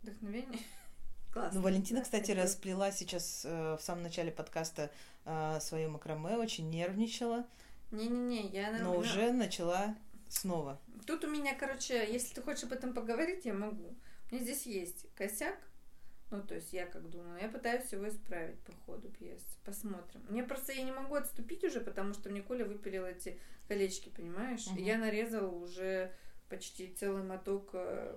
Вдохновение. 0.03 0.61
Классно. 1.33 1.59
Ну, 1.59 1.65
Валентина, 1.65 2.03
кстати, 2.03 2.33
расплела 2.33 2.93
сейчас 2.93 3.47
э, 3.47 3.79
в 3.81 3.83
самом 3.83 4.03
начале 4.03 4.31
подкаста 4.31 4.91
э, 5.25 5.59
свое 5.59 5.89
макраме, 5.89 6.37
очень 6.37 6.69
нервничала. 6.69 7.47
Не-не-не, 7.93 8.49
я... 8.49 8.79
Но 8.79 8.95
уже 8.95 9.33
начала 9.33 9.95
снова. 10.35 10.81
Тут 11.07 11.25
у 11.25 11.31
меня, 11.31 11.55
короче, 11.55 12.11
если 12.11 12.35
ты 12.35 12.43
хочешь 12.43 12.65
об 12.65 12.73
этом 12.73 12.95
поговорить, 12.95 13.45
я 13.45 13.55
могу. 13.55 13.97
У 14.31 14.35
меня 14.35 14.45
здесь 14.45 14.67
есть 14.67 15.07
косяк. 15.15 15.59
Ну, 16.31 16.43
то 16.43 16.55
есть 16.55 16.73
я 16.73 16.87
как 16.87 17.09
думаю, 17.11 17.41
я 17.41 17.49
пытаюсь 17.49 17.93
его 17.93 18.09
исправить 18.09 18.59
по 18.61 18.73
ходу 18.85 19.09
пьесы. 19.09 19.45
Посмотрим. 19.65 20.25
Мне 20.29 20.43
просто 20.43 20.73
я 20.73 20.83
не 20.83 20.91
могу 20.91 21.15
отступить 21.15 21.63
уже, 21.65 21.81
потому 21.81 22.15
что 22.15 22.31
мне 22.31 22.43
Коля 22.43 22.65
выпилил 22.65 23.05
эти 23.05 23.39
колечки, 23.69 24.09
понимаешь? 24.09 24.67
Угу. 24.67 24.79
И 24.79 24.83
я 24.83 24.99
нарезала 24.99 25.49
уже 25.49 26.13
почти 26.49 26.93
целый 26.93 27.23
моток 27.23 27.71
э, 27.75 28.17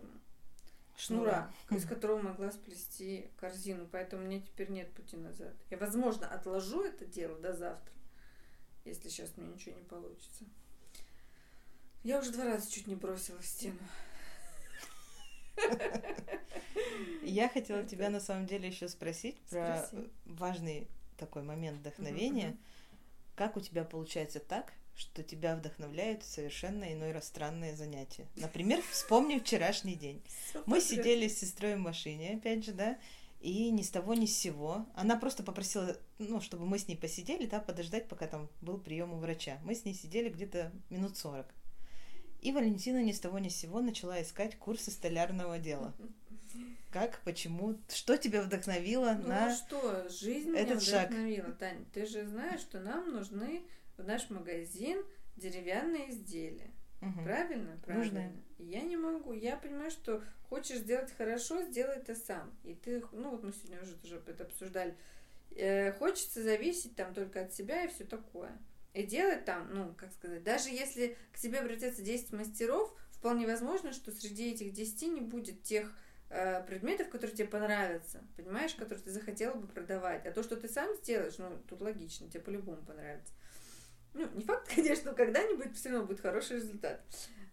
шнура, 0.97 1.51
из 1.69 1.85
которого 1.85 2.21
могла 2.21 2.51
сплести 2.51 3.29
корзину. 3.37 3.87
Поэтому 3.91 4.23
у 4.23 4.25
меня 4.25 4.41
теперь 4.41 4.71
нет 4.71 4.91
пути 4.93 5.15
назад. 5.17 5.53
Я, 5.69 5.77
возможно, 5.77 6.27
отложу 6.27 6.83
это 6.83 7.05
дело 7.05 7.37
до 7.37 7.53
завтра, 7.53 7.93
если 8.83 9.09
сейчас 9.09 9.37
мне 9.37 9.47
ничего 9.47 9.75
не 9.75 9.83
получится. 9.83 10.45
Я 12.07 12.19
уже 12.19 12.31
два 12.31 12.45
раза 12.45 12.71
чуть 12.71 12.87
не 12.87 12.95
бросила 12.95 13.37
в 13.37 13.45
стену. 13.45 13.79
Я 17.21 17.49
хотела 17.49 17.83
тебя 17.83 18.09
на 18.09 18.21
самом 18.21 18.45
деле 18.45 18.69
еще 18.69 18.87
спросить 18.87 19.35
про 19.49 19.85
важный 20.23 20.87
такой 21.17 21.43
момент 21.43 21.79
вдохновения. 21.79 22.55
Как 23.35 23.57
у 23.57 23.59
тебя 23.59 23.83
получается 23.83 24.39
так, 24.39 24.71
что 24.95 25.21
тебя 25.21 25.57
вдохновляют 25.57 26.23
совершенно 26.23 26.93
иной 26.93 27.11
раз 27.11 27.27
странные 27.27 27.75
занятия. 27.75 28.25
Например, 28.37 28.81
вспомни 28.89 29.37
вчерашний 29.37 29.95
день. 29.95 30.23
Мы 30.65 30.79
сидели 30.79 31.27
с 31.27 31.37
сестрой 31.37 31.75
в 31.75 31.79
машине, 31.79 32.37
опять 32.37 32.63
же, 32.63 32.71
да, 32.71 32.97
и 33.41 33.69
ни 33.69 33.81
с 33.81 33.89
того 33.89 34.13
ни 34.13 34.27
с 34.27 34.37
сего. 34.37 34.85
Она 34.95 35.17
просто 35.17 35.43
попросила, 35.43 35.97
ну, 36.19 36.39
чтобы 36.39 36.67
мы 36.67 36.79
с 36.79 36.87
ней 36.87 36.95
посидели, 36.95 37.47
да, 37.47 37.59
подождать, 37.59 38.07
пока 38.07 38.27
там 38.27 38.47
был 38.61 38.77
прием 38.77 39.11
у 39.11 39.17
врача. 39.17 39.59
Мы 39.65 39.75
с 39.75 39.83
ней 39.83 39.93
сидели 39.93 40.29
где-то 40.29 40.71
минут 40.89 41.17
сорок. 41.17 41.47
И 42.47 42.51
Валентина 42.53 43.03
ни 43.03 43.11
с 43.11 43.19
того 43.19 43.39
ни 43.39 43.49
с 43.49 43.57
сего 43.57 43.81
начала 43.81 44.21
искать 44.21 44.55
курсы 44.55 44.89
столярного 44.89 45.59
дела. 45.59 45.93
Как, 46.91 47.19
почему, 47.25 47.77
что 47.89 48.15
тебя 48.15 48.41
вдохновило 48.41 49.17
ну, 49.21 49.27
на 49.27 49.53
что, 49.53 50.07
жизнь 50.07 50.55
этот 50.55 50.81
меня 50.81 51.01
вдохновила. 51.01 51.47
Шаг? 51.47 51.57
Тань, 51.57 51.85
ты 51.93 52.05
же 52.05 52.25
знаешь, 52.25 52.61
что 52.61 52.79
нам 52.79 53.11
нужны 53.11 53.63
в 53.97 54.03
наш 54.05 54.29
магазин 54.29 55.03
деревянные 55.35 56.09
изделия. 56.11 56.71
Угу. 57.01 57.23
Правильно? 57.25 57.77
Правильно. 57.83 58.21
Нужно. 58.21 58.43
Я 58.59 58.81
не 58.83 58.95
могу. 58.95 59.33
Я 59.33 59.57
понимаю, 59.57 59.91
что 59.91 60.23
хочешь 60.47 60.77
сделать 60.77 61.11
хорошо, 61.17 61.63
сделай 61.63 61.97
это 61.97 62.15
сам. 62.15 62.57
И 62.63 62.75
ты, 62.75 63.03
ну 63.11 63.31
вот 63.31 63.43
мы 63.43 63.51
сегодня 63.51 63.81
уже 63.81 63.97
тоже 63.97 64.23
это 64.25 64.45
обсуждали. 64.45 64.95
Э, 65.51 65.91
хочется 65.91 66.41
зависеть 66.41 66.95
там 66.95 67.13
только 67.13 67.41
от 67.41 67.53
себя 67.53 67.83
и 67.83 67.89
все 67.89 68.05
такое. 68.05 68.57
И 68.93 69.03
делать 69.03 69.45
там, 69.45 69.73
ну, 69.73 69.93
как 69.95 70.11
сказать, 70.11 70.43
даже 70.43 70.69
если 70.69 71.17
к 71.31 71.37
тебе 71.37 71.59
обратятся 71.59 72.01
10 72.01 72.33
мастеров, 72.33 72.93
вполне 73.11 73.45
возможно, 73.45 73.93
что 73.93 74.11
среди 74.11 74.51
этих 74.51 74.73
10 74.73 75.13
не 75.13 75.21
будет 75.21 75.63
тех 75.63 75.91
э, 76.29 76.63
предметов, 76.63 77.09
которые 77.09 77.35
тебе 77.35 77.47
понравятся, 77.47 78.23
понимаешь, 78.35 78.73
которые 78.73 79.03
ты 79.03 79.11
захотела 79.11 79.53
бы 79.53 79.67
продавать. 79.67 80.25
А 80.25 80.31
то, 80.31 80.43
что 80.43 80.55
ты 80.55 80.67
сам 80.67 80.93
сделаешь, 80.95 81.37
ну, 81.37 81.57
тут 81.67 81.81
логично, 81.81 82.29
тебе 82.29 82.41
по-любому 82.41 82.83
понравится. 82.83 83.33
Ну, 84.13 84.27
не 84.33 84.43
факт, 84.43 84.67
конечно, 84.75 85.13
когда-нибудь 85.13 85.75
все 85.75 85.89
равно 85.89 86.05
будет 86.05 86.21
хороший 86.21 86.57
результат. 86.57 87.01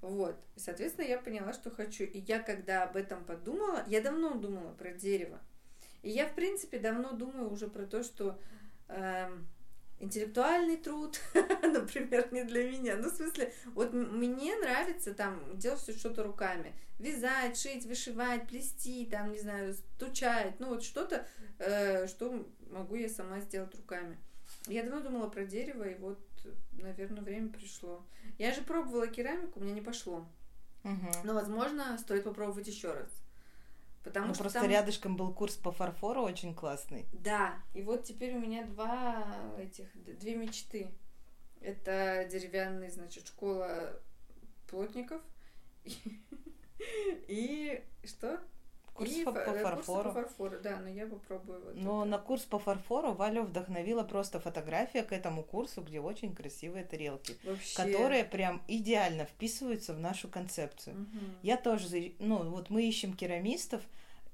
Вот. 0.00 0.36
И, 0.54 0.60
соответственно, 0.60 1.06
я 1.06 1.18
поняла, 1.18 1.52
что 1.52 1.70
хочу. 1.70 2.04
И 2.04 2.18
я, 2.18 2.40
когда 2.40 2.84
об 2.84 2.96
этом 2.96 3.24
подумала, 3.24 3.84
я 3.86 4.00
давно 4.00 4.34
думала 4.34 4.72
про 4.72 4.92
дерево. 4.92 5.40
И 6.02 6.10
я, 6.10 6.26
в 6.26 6.34
принципе, 6.34 6.78
давно 6.78 7.12
думаю 7.12 7.50
уже 7.50 7.68
про 7.68 7.86
то, 7.86 8.02
что 8.02 8.38
э, 8.88 9.30
интеллектуальный 10.04 10.76
труд, 10.76 11.20
например, 11.62 12.32
не 12.32 12.44
для 12.44 12.70
меня. 12.70 12.96
Ну, 12.96 13.10
в 13.10 13.14
смысле, 13.14 13.52
вот 13.74 13.92
мне 13.92 14.56
нравится 14.56 15.14
там 15.14 15.58
делать 15.58 15.98
что-то 15.98 16.22
руками. 16.22 16.74
Вязать, 16.98 17.58
шить, 17.58 17.86
вышивать, 17.86 18.46
плести, 18.46 19.06
там, 19.06 19.32
не 19.32 19.40
знаю, 19.40 19.74
стучать. 19.74 20.60
Ну, 20.60 20.68
вот 20.68 20.84
что-то, 20.84 21.26
э, 21.58 22.06
что 22.06 22.46
могу 22.70 22.94
я 22.94 23.08
сама 23.08 23.40
сделать 23.40 23.74
руками. 23.74 24.16
Я 24.66 24.82
давно 24.82 25.00
думала 25.00 25.28
про 25.28 25.44
дерево, 25.44 25.84
и 25.84 25.94
вот, 25.96 26.18
наверное, 26.72 27.22
время 27.22 27.48
пришло. 27.48 28.04
Я 28.38 28.52
же 28.52 28.62
пробовала 28.62 29.06
керамику, 29.06 29.60
у 29.60 29.62
меня 29.62 29.74
не 29.74 29.82
пошло. 29.82 30.26
Угу. 30.84 31.24
Но, 31.24 31.34
возможно, 31.34 31.96
стоит 31.98 32.24
попробовать 32.24 32.68
еще 32.68 32.92
раз. 32.92 33.08
Потому 34.04 34.28
ну, 34.28 34.34
что 34.34 34.44
просто 34.44 34.60
там... 34.60 34.70
рядышком 34.70 35.16
был 35.16 35.32
курс 35.32 35.56
по 35.56 35.72
фарфору 35.72 36.22
очень 36.22 36.54
классный. 36.54 37.06
Да, 37.12 37.54
и 37.72 37.82
вот 37.82 38.04
теперь 38.04 38.36
у 38.36 38.38
меня 38.38 38.64
два 38.66 39.24
этих, 39.58 39.86
две 39.94 40.36
мечты. 40.36 40.90
Это 41.60 42.28
деревянный, 42.30 42.90
значит, 42.90 43.26
школа 43.26 43.98
плотников. 44.68 45.22
И 47.28 47.82
что? 48.04 48.40
Курс 48.94 49.10
и 49.10 49.24
по, 49.24 49.32
по 49.32 49.40
фарфору. 49.40 50.12
Курс 50.12 50.14
по 50.14 50.22
фарфору, 50.22 50.60
да, 50.62 50.78
но 50.78 50.88
я 50.88 51.06
попробую 51.06 51.60
вот 51.64 51.74
Но 51.74 52.02
это. 52.02 52.10
на 52.10 52.18
курс 52.18 52.42
по 52.42 52.60
фарфору 52.60 53.12
Валю 53.12 53.42
вдохновила 53.42 54.04
просто 54.04 54.38
фотография 54.38 55.02
к 55.02 55.12
этому 55.12 55.42
курсу, 55.42 55.82
где 55.82 55.98
очень 56.00 56.32
красивые 56.32 56.84
тарелки, 56.84 57.36
Вообще. 57.42 57.76
которые 57.76 58.24
прям 58.24 58.62
идеально 58.68 59.24
вписываются 59.24 59.94
в 59.94 59.98
нашу 59.98 60.28
концепцию. 60.28 60.94
Угу. 60.94 61.24
Я 61.42 61.56
тоже, 61.56 62.12
ну 62.20 62.48
вот 62.50 62.70
мы 62.70 62.84
ищем 62.84 63.14
керамистов, 63.14 63.82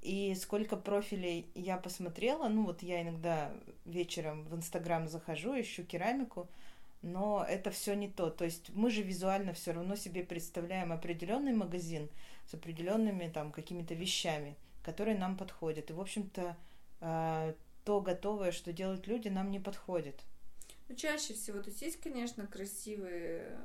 и 0.01 0.35
сколько 0.35 0.77
профилей 0.77 1.47
я 1.55 1.77
посмотрела, 1.77 2.47
ну 2.47 2.65
вот 2.65 2.83
я 2.83 3.01
иногда 3.01 3.51
вечером 3.85 4.43
в 4.45 4.55
Инстаграм 4.55 5.07
захожу, 5.07 5.59
ищу 5.59 5.83
керамику, 5.83 6.47
но 7.01 7.45
это 7.47 7.71
все 7.71 7.95
не 7.95 8.09
то. 8.09 8.29
То 8.29 8.45
есть 8.45 8.69
мы 8.75 8.91
же 8.91 9.01
визуально 9.01 9.53
все 9.53 9.71
равно 9.71 9.95
себе 9.95 10.23
представляем 10.23 10.91
определенный 10.91 11.53
магазин 11.53 12.09
с 12.47 12.53
определенными 12.53 13.29
там 13.29 13.51
какими-то 13.51 13.93
вещами, 13.93 14.57
которые 14.83 15.17
нам 15.17 15.37
подходят. 15.37 15.89
И, 15.89 15.93
в 15.93 16.01
общем-то, 16.01 16.57
э, 17.01 17.53
то 17.83 18.01
готовое, 18.01 18.51
что 18.51 18.73
делают 18.73 19.07
люди, 19.07 19.27
нам 19.27 19.51
не 19.51 19.59
подходит. 19.59 20.21
Ну, 20.87 20.95
чаще 20.95 21.33
всего, 21.33 21.61
то 21.61 21.69
есть 21.69 21.81
есть, 21.81 22.01
конечно, 22.01 22.45
красивые, 22.47 23.57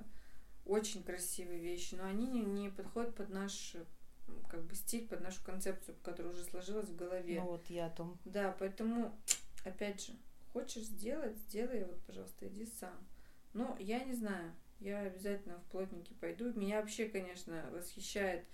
очень 0.65 1.03
красивые 1.03 1.59
вещи, 1.59 1.95
но 1.95 2.05
они 2.05 2.27
не, 2.27 2.41
не 2.41 2.71
подходят 2.71 3.15
под 3.15 3.31
наш 3.31 3.77
как 4.49 4.62
бы 4.65 4.75
стиль, 4.75 5.07
под 5.07 5.21
нашу 5.21 5.43
концепцию, 5.45 5.97
которая 6.03 6.33
уже 6.33 6.45
сложилась 6.45 6.89
в 6.89 6.97
голове. 6.97 7.41
Ну 7.41 7.47
вот 7.47 7.69
я 7.69 7.87
о 7.87 7.91
том. 7.91 8.19
Да, 8.25 8.55
поэтому, 8.59 9.12
опять 9.65 10.07
же, 10.07 10.12
хочешь 10.53 10.85
сделать, 10.85 11.37
сделай, 11.37 11.85
вот, 11.85 12.01
пожалуйста, 12.03 12.47
иди 12.47 12.67
сам. 12.67 12.97
Но 13.53 13.77
я 13.79 14.05
не 14.05 14.15
знаю, 14.15 14.53
я 14.81 15.01
обязательно 15.01 15.59
в 15.59 15.65
плотники 15.71 16.12
пойду. 16.21 16.53
Меня 16.53 16.81
вообще, 16.81 17.09
конечно, 17.09 17.69
восхищает, 17.73 18.45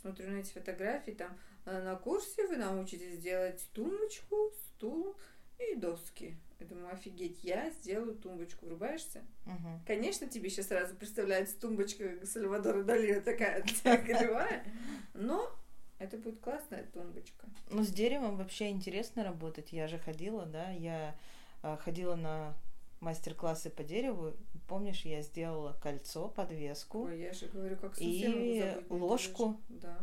смотрю 0.00 0.30
на 0.30 0.40
эти 0.40 0.52
фотографии, 0.52 1.12
там 1.12 1.36
«А 1.64 1.80
на 1.80 1.96
курсе 1.96 2.46
вы 2.46 2.56
научитесь 2.56 3.18
делать 3.18 3.62
тумбочку, 3.72 4.52
стул 4.68 5.16
и 5.58 5.74
доски. 5.74 6.36
Я 6.58 6.66
думаю, 6.66 6.92
офигеть, 6.92 7.42
я 7.42 7.70
сделаю 7.70 8.14
тумбочку. 8.14 8.66
Врубаешься? 8.66 9.22
Угу. 9.46 9.80
Конечно, 9.86 10.26
тебе 10.26 10.50
сейчас 10.50 10.68
сразу 10.68 10.94
представляется 10.94 11.58
тумбочка 11.58 12.24
Сальвадора 12.24 12.82
Дали 12.82 13.20
такая 13.24 13.62
кривая, 13.62 14.64
но 15.14 15.50
это 15.98 16.16
будет 16.16 16.40
классная 16.40 16.84
тумбочка. 16.92 17.46
Ну, 17.70 17.82
с 17.82 17.88
деревом 17.88 18.36
вообще 18.36 18.70
интересно 18.70 19.24
работать. 19.24 19.72
Я 19.72 19.88
же 19.88 19.98
ходила, 19.98 20.46
да, 20.46 20.70
я 20.70 21.14
э, 21.62 21.76
ходила 21.82 22.14
на 22.14 22.54
мастер-классы 23.00 23.70
по 23.70 23.82
дереву. 23.82 24.34
Помнишь, 24.70 25.04
я 25.04 25.20
сделала 25.20 25.76
кольцо, 25.82 26.28
подвеску. 26.28 27.06
Ой, 27.06 27.18
я 27.18 27.32
же 27.32 27.48
говорю, 27.48 27.76
как 27.76 28.00
И 28.00 28.72
ложку 28.88 29.60
да, 29.68 29.98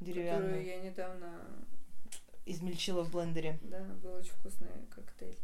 деревянную. 0.00 0.56
Которую 0.56 0.66
я 0.66 0.80
недавно 0.80 1.40
измельчила 2.44 3.04
в 3.04 3.12
блендере. 3.12 3.60
Да, 3.62 3.80
был 4.02 4.14
очень 4.14 4.32
вкусный 4.32 4.66
коктейль 4.90 5.38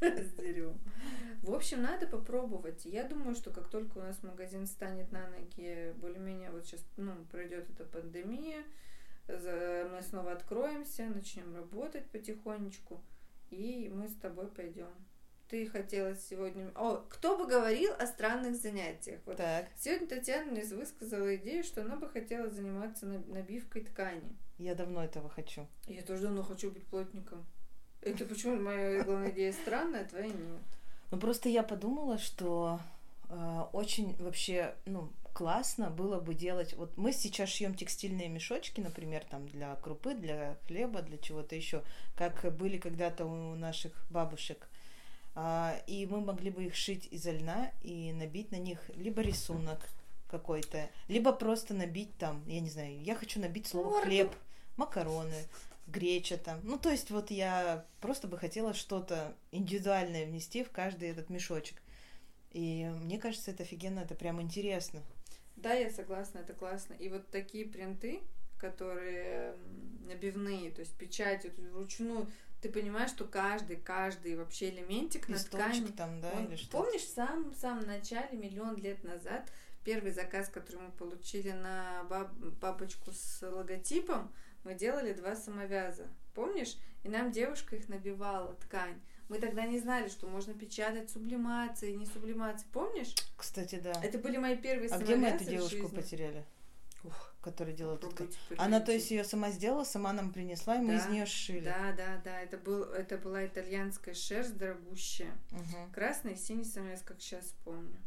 с 0.00 0.34
деревом. 0.34 0.78
В 1.42 1.52
общем, 1.52 1.82
надо 1.82 2.06
попробовать. 2.06 2.84
Я 2.84 3.08
думаю, 3.08 3.34
что 3.34 3.50
как 3.50 3.68
только 3.68 3.98
у 3.98 4.02
нас 4.02 4.22
магазин 4.22 4.64
станет 4.64 5.10
на 5.10 5.28
ноги, 5.28 5.92
более-менее 5.96 6.52
вот 6.52 6.64
сейчас, 6.64 6.86
ну, 6.96 7.12
пройдет 7.32 7.68
эта 7.70 7.84
пандемия, 7.84 8.62
мы 9.26 10.00
снова 10.08 10.30
откроемся, 10.30 11.06
начнем 11.06 11.52
работать 11.56 12.08
потихонечку, 12.12 13.02
и 13.50 13.90
мы 13.92 14.08
с 14.08 14.14
тобой 14.14 14.46
пойдем 14.46 14.92
ты 15.48 15.66
хотела 15.66 16.14
сегодня... 16.14 16.70
О, 16.74 16.96
кто 17.08 17.36
бы 17.36 17.46
говорил 17.46 17.92
о 17.98 18.06
странных 18.06 18.56
занятиях? 18.56 19.20
Вот 19.24 19.36
так. 19.38 19.66
Сегодня 19.76 20.06
Татьяна 20.06 20.52
мне 20.52 20.64
высказала 20.64 21.34
идею, 21.36 21.64
что 21.64 21.82
она 21.82 21.96
бы 21.96 22.08
хотела 22.08 22.48
заниматься 22.50 23.06
набивкой 23.06 23.82
ткани. 23.82 24.36
Я 24.58 24.74
давно 24.74 25.04
этого 25.04 25.28
хочу. 25.28 25.66
Я 25.86 26.02
тоже 26.02 26.22
давно 26.22 26.42
хочу 26.42 26.70
быть 26.70 26.86
плотником. 26.86 27.46
Это 28.02 28.24
почему 28.26 28.56
моя 28.56 29.02
главная 29.02 29.30
идея 29.30 29.52
странная, 29.52 30.02
а 30.02 30.08
твоя 30.08 30.26
нет? 30.26 30.60
Ну 31.10 31.18
просто 31.18 31.48
я 31.48 31.62
подумала, 31.62 32.18
что 32.18 32.80
э, 33.28 33.62
очень 33.72 34.16
вообще, 34.16 34.74
ну, 34.84 35.10
классно 35.32 35.90
было 35.90 36.20
бы 36.20 36.34
делать. 36.34 36.74
Вот 36.74 36.96
мы 36.96 37.12
сейчас 37.12 37.48
шьем 37.48 37.74
текстильные 37.74 38.28
мешочки, 38.28 38.80
например, 38.80 39.24
там 39.24 39.48
для 39.48 39.74
крупы, 39.76 40.14
для 40.14 40.56
хлеба, 40.66 41.00
для 41.00 41.16
чего-то 41.16 41.54
еще, 41.54 41.82
как 42.16 42.54
были 42.56 42.76
когда-то 42.76 43.24
у 43.24 43.54
наших 43.54 43.92
бабушек. 44.10 44.68
А, 45.34 45.80
и 45.86 46.06
мы 46.06 46.20
могли 46.20 46.50
бы 46.50 46.64
их 46.64 46.74
шить 46.74 47.08
изо 47.10 47.30
льна 47.30 47.70
и 47.82 48.12
набить 48.12 48.50
на 48.50 48.56
них 48.56 48.80
либо 48.94 49.22
рисунок 49.22 49.88
какой-то, 50.28 50.90
либо 51.08 51.32
просто 51.32 51.74
набить 51.74 52.16
там, 52.18 52.42
я 52.46 52.60
не 52.60 52.70
знаю, 52.70 53.00
я 53.02 53.14
хочу 53.14 53.40
набить 53.40 53.66
слово 53.66 53.90
Морду. 53.90 54.06
хлеб, 54.06 54.32
макароны, 54.76 55.46
греча 55.86 56.36
там. 56.36 56.60
Ну, 56.64 56.78
то 56.78 56.90
есть 56.90 57.10
вот 57.10 57.30
я 57.30 57.86
просто 58.00 58.28
бы 58.28 58.36
хотела 58.38 58.74
что-то 58.74 59.34
индивидуальное 59.52 60.26
внести 60.26 60.64
в 60.64 60.70
каждый 60.70 61.08
этот 61.08 61.30
мешочек. 61.30 61.80
И 62.52 62.90
мне 63.02 63.18
кажется, 63.18 63.50
это 63.50 63.62
офигенно, 63.62 64.00
это 64.00 64.14
прям 64.14 64.40
интересно. 64.40 65.02
Да, 65.56 65.72
я 65.72 65.90
согласна, 65.90 66.38
это 66.38 66.54
классно. 66.54 66.94
И 66.94 67.08
вот 67.08 67.28
такие 67.30 67.66
принты, 67.66 68.20
которые 68.58 69.54
набивные, 70.06 70.70
то 70.70 70.80
есть 70.80 70.96
печать 70.96 71.46
вручную. 71.58 72.26
Ты 72.60 72.70
понимаешь, 72.70 73.10
что 73.10 73.24
каждый, 73.24 73.76
каждый 73.76 74.36
вообще 74.36 74.70
элементик 74.70 75.28
на 75.28 75.38
ткани. 75.38 75.86
там, 75.88 76.20
да, 76.20 76.32
он, 76.32 76.46
или 76.46 76.56
что? 76.56 76.82
Помнишь, 76.82 77.02
в 77.02 77.14
самом, 77.14 77.54
самом 77.54 77.86
начале, 77.86 78.36
миллион 78.36 78.76
лет 78.76 79.04
назад, 79.04 79.48
первый 79.84 80.10
заказ, 80.10 80.48
который 80.48 80.80
мы 80.82 80.90
получили 80.90 81.52
на 81.52 82.04
баб, 82.10 82.32
бабочку 82.60 83.12
с 83.12 83.48
логотипом, 83.48 84.32
мы 84.64 84.74
делали 84.74 85.12
два 85.12 85.36
самовяза. 85.36 86.08
Помнишь? 86.34 86.76
И 87.04 87.08
нам 87.08 87.30
девушка 87.30 87.76
их 87.76 87.88
набивала, 87.88 88.54
ткань. 88.54 89.00
Мы 89.28 89.38
тогда 89.38 89.66
не 89.66 89.78
знали, 89.78 90.08
что 90.08 90.26
можно 90.26 90.54
печатать 90.54 91.10
сублимации, 91.10 91.92
не 91.92 92.06
сублимации. 92.06 92.66
Помнишь? 92.72 93.14
Кстати, 93.36 93.76
да. 93.76 93.92
Это 94.02 94.18
были 94.18 94.38
мои 94.38 94.56
первые 94.56 94.90
А 94.90 94.98
где 94.98 95.16
мы 95.16 95.28
эту 95.28 95.44
девушку 95.44 95.88
потеряли? 95.88 96.44
Ух, 97.04 97.34
которая 97.40 97.74
делала 97.74 97.96
ткань. 97.96 98.28
Она, 98.56 98.80
то 98.80 98.92
есть, 98.92 99.10
ее 99.10 99.24
сама 99.24 99.50
сделала, 99.50 99.84
сама 99.84 100.12
нам 100.12 100.32
принесла, 100.32 100.76
и 100.76 100.80
мы 100.80 100.96
да, 100.96 100.98
из 100.98 101.06
нее 101.08 101.26
сшили. 101.26 101.64
Да, 101.64 101.92
да, 101.96 102.20
да. 102.24 102.40
Это, 102.40 102.58
был, 102.58 102.82
это 102.84 103.18
была 103.18 103.46
итальянская 103.46 104.14
шерсть 104.14 104.56
дорогущая. 104.56 105.32
Угу. 105.52 105.92
Красный 105.94 106.34
и 106.34 106.36
синий 106.36 106.64
самец, 106.64 107.02
как 107.02 107.20
сейчас 107.20 107.54
помню. 107.64 107.98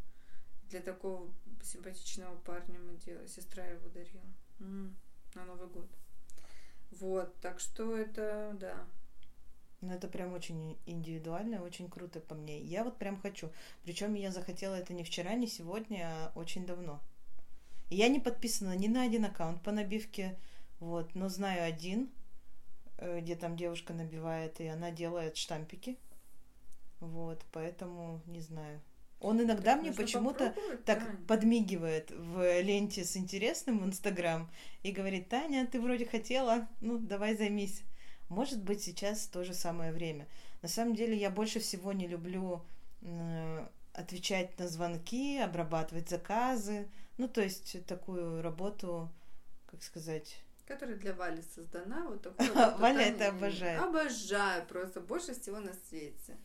Для 0.70 0.82
такого 0.82 1.32
симпатичного 1.64 2.36
парня 2.40 2.80
мы 2.80 2.96
делали. 2.98 3.28
Сестра 3.28 3.66
его 3.66 3.88
дарила. 3.90 4.24
М-м, 4.60 4.96
на 5.36 5.46
Новый 5.46 5.68
год. 5.68 5.88
Вот, 6.92 7.34
так 7.40 7.60
что 7.60 7.96
это, 7.98 8.56
да, 8.60 8.86
ну, 9.82 9.94
это 9.94 10.08
прям 10.08 10.34
очень 10.34 10.78
индивидуально, 10.86 11.64
очень 11.64 11.90
круто 11.90 12.20
по 12.20 12.36
мне. 12.36 12.62
Я 12.62 12.84
вот 12.84 12.98
прям 12.98 13.20
хочу. 13.20 13.52
Причем 13.84 14.14
я 14.14 14.32
захотела 14.32 14.76
это 14.76 14.94
не 14.94 15.04
вчера, 15.04 15.34
не 15.34 15.48
сегодня, 15.48 16.06
а 16.06 16.32
очень 16.36 16.68
давно. 16.68 17.02
Я 17.92 18.08
не 18.08 18.22
подписана 18.22 18.74
ни 18.76 18.88
на 18.88 19.04
один 19.04 19.26
аккаунт 19.26 19.62
по 19.62 19.74
набивке, 19.74 20.40
вот, 20.80 21.14
но 21.14 21.28
знаю 21.28 21.66
один, 21.66 22.10
э, 22.98 23.20
где 23.20 23.36
там 23.36 23.58
девушка 23.58 23.94
набивает, 23.94 24.62
и 24.62 24.68
она 24.68 24.92
делает 24.92 25.36
штампики. 25.36 25.98
Вот, 27.02 27.44
поэтому 27.52 28.22
не 28.28 28.40
знаю. 28.40 28.80
Он 29.20 29.42
иногда 29.42 29.74
так 29.74 29.82
мне 29.82 29.92
почему-то 29.92 30.56
так 30.86 31.06
Тань. 31.06 31.18
подмигивает 31.28 32.12
в 32.12 32.62
ленте 32.62 33.04
с 33.04 33.18
интересным 33.18 33.80
в 33.80 33.86
Инстаграм 33.86 34.50
и 34.84 34.94
говорит, 34.94 35.28
Таня, 35.28 35.68
ты 35.68 35.82
вроде 35.82 36.06
хотела, 36.06 36.70
ну, 36.80 36.98
давай 36.98 37.36
займись. 37.36 37.84
Может 38.30 38.64
быть, 38.64 38.82
сейчас 38.82 39.28
то 39.28 39.44
же 39.44 39.54
самое 39.54 39.92
время. 39.92 40.30
На 40.62 40.70
самом 40.70 40.96
деле, 40.96 41.18
я 41.18 41.30
больше 41.30 41.60
всего 41.60 41.92
не 41.92 42.08
люблю 42.08 42.64
отвечать 43.94 44.58
на 44.60 44.68
звонки, 44.68 45.38
обрабатывать 45.38 46.10
заказы. 46.10 46.90
Ну, 47.18 47.28
то 47.28 47.42
есть 47.42 47.86
такую 47.86 48.42
работу, 48.42 49.12
как 49.66 49.84
сказать... 49.84 50.42
Которая 50.66 50.96
для 50.96 51.14
Вали 51.14 51.44
создана. 51.54 52.08
Вот 52.08 52.22
такую 52.22 52.54
Валя 52.80 53.02
это 53.02 53.30
обожает. 53.30 53.82
Обожаю 53.82 54.66
просто 54.68 55.02
больше 55.02 55.34
всего 55.34 55.60
на 55.60 55.74
свете. 55.90 56.38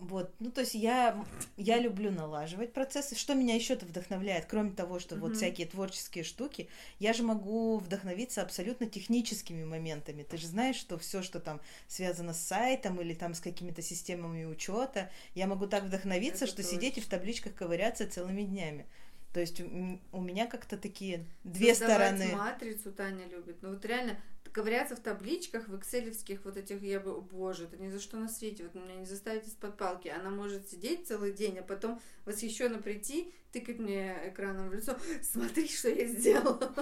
Вот, 0.00 0.32
ну 0.40 0.50
то 0.50 0.62
есть 0.62 0.74
я, 0.74 1.22
я 1.58 1.78
люблю 1.78 2.10
налаживать 2.10 2.72
процессы. 2.72 3.14
Что 3.14 3.34
меня 3.34 3.54
еще-то 3.54 3.84
вдохновляет, 3.84 4.46
кроме 4.46 4.70
того, 4.70 4.98
что 4.98 5.14
mm-hmm. 5.14 5.18
вот 5.18 5.36
всякие 5.36 5.66
творческие 5.66 6.24
штуки, 6.24 6.68
я 6.98 7.12
же 7.12 7.22
могу 7.22 7.76
вдохновиться 7.78 8.40
абсолютно 8.40 8.86
техническими 8.86 9.62
моментами. 9.62 10.22
Ты 10.22 10.38
же 10.38 10.46
знаешь, 10.46 10.76
что 10.76 10.96
все, 10.96 11.22
что 11.22 11.38
там 11.38 11.60
связано 11.86 12.32
с 12.32 12.40
сайтом 12.40 12.98
или 13.00 13.12
там 13.12 13.34
с 13.34 13.40
какими-то 13.40 13.82
системами 13.82 14.46
учета, 14.46 15.10
я 15.34 15.46
могу 15.46 15.66
так 15.66 15.84
вдохновиться, 15.84 16.44
Это 16.44 16.52
что 16.54 16.62
точно. 16.62 16.78
сидеть 16.78 16.98
и 16.98 17.02
в 17.02 17.06
табличках 17.06 17.54
ковыряться 17.54 18.10
целыми 18.10 18.42
днями. 18.42 18.86
То 19.34 19.40
есть 19.40 19.60
у 19.60 20.20
меня 20.20 20.46
как-то 20.46 20.76
такие 20.76 21.26
две 21.44 21.74
Создавать 21.74 22.16
стороны. 22.16 22.36
матрицу 22.36 22.90
Таня 22.90 23.26
любит. 23.26 23.58
Ну 23.60 23.70
вот 23.70 23.84
реально 23.84 24.18
ковыряться 24.52 24.96
в 24.96 25.00
табличках, 25.00 25.68
в 25.68 25.76
экселевских 25.76 26.44
вот 26.44 26.56
этих, 26.56 26.82
я 26.82 27.00
бы, 27.00 27.20
боже, 27.20 27.64
это 27.64 27.76
ни 27.76 27.88
за 27.88 28.00
что 28.00 28.16
на 28.16 28.28
свете, 28.28 28.64
вот 28.64 28.74
меня 28.74 28.96
не 28.96 29.06
заставить 29.06 29.46
из-под 29.46 29.76
палки. 29.76 30.08
Она 30.08 30.30
может 30.30 30.68
сидеть 30.68 31.06
целый 31.06 31.32
день, 31.32 31.58
а 31.58 31.62
потом 31.62 32.00
восхищенно 32.24 32.78
прийти, 32.80 33.32
тыкать 33.52 33.78
мне 33.78 34.16
экраном 34.24 34.68
в 34.68 34.74
лицо, 34.74 34.96
смотри, 35.22 35.68
что 35.68 35.88
я 35.88 36.06
сделала. 36.06 36.72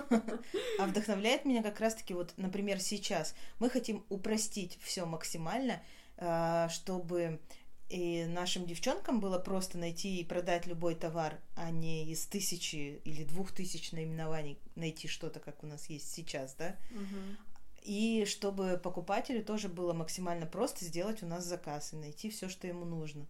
А 0.79 0.87
вдохновляет 0.87 1.45
меня 1.45 1.63
как 1.63 1.81
раз-таки 1.81 2.15
вот, 2.15 2.33
например, 2.37 2.81
сейчас 2.81 3.35
мы 3.59 3.71
хотим 3.71 4.05
упростить 4.09 4.79
все 4.83 5.07
максимально, 5.07 5.83
а, 6.17 6.69
чтобы 6.69 7.41
и 7.89 8.27
нашим 8.27 8.67
девчонкам 8.67 9.19
было 9.19 9.39
просто 9.39 9.79
найти 9.79 10.21
и 10.21 10.25
продать 10.25 10.67
любой 10.67 10.95
товар, 10.95 11.41
а 11.57 11.71
не 11.71 12.11
из 12.11 12.27
тысячи 12.27 13.01
или 13.05 13.25
двух 13.25 13.51
тысяч 13.53 13.93
наименований 13.93 14.59
найти 14.75 15.09
что-то, 15.09 15.41
как 15.41 15.65
у 15.65 15.67
нас 15.67 15.89
есть 15.89 16.13
сейчас, 16.13 16.55
да. 16.55 16.77
Угу. 16.91 17.48
И 17.89 18.27
чтобы 18.27 18.77
покупателю 18.77 19.43
тоже 19.43 19.71
было 19.71 19.95
максимально 19.95 20.45
просто 20.45 20.85
сделать 20.85 21.23
у 21.23 21.27
нас 21.27 21.47
заказ 21.47 21.95
и 21.95 21.97
найти 21.97 22.29
все, 22.29 22.51
что 22.51 22.67
ему 22.67 22.85
нужно. 22.85 23.27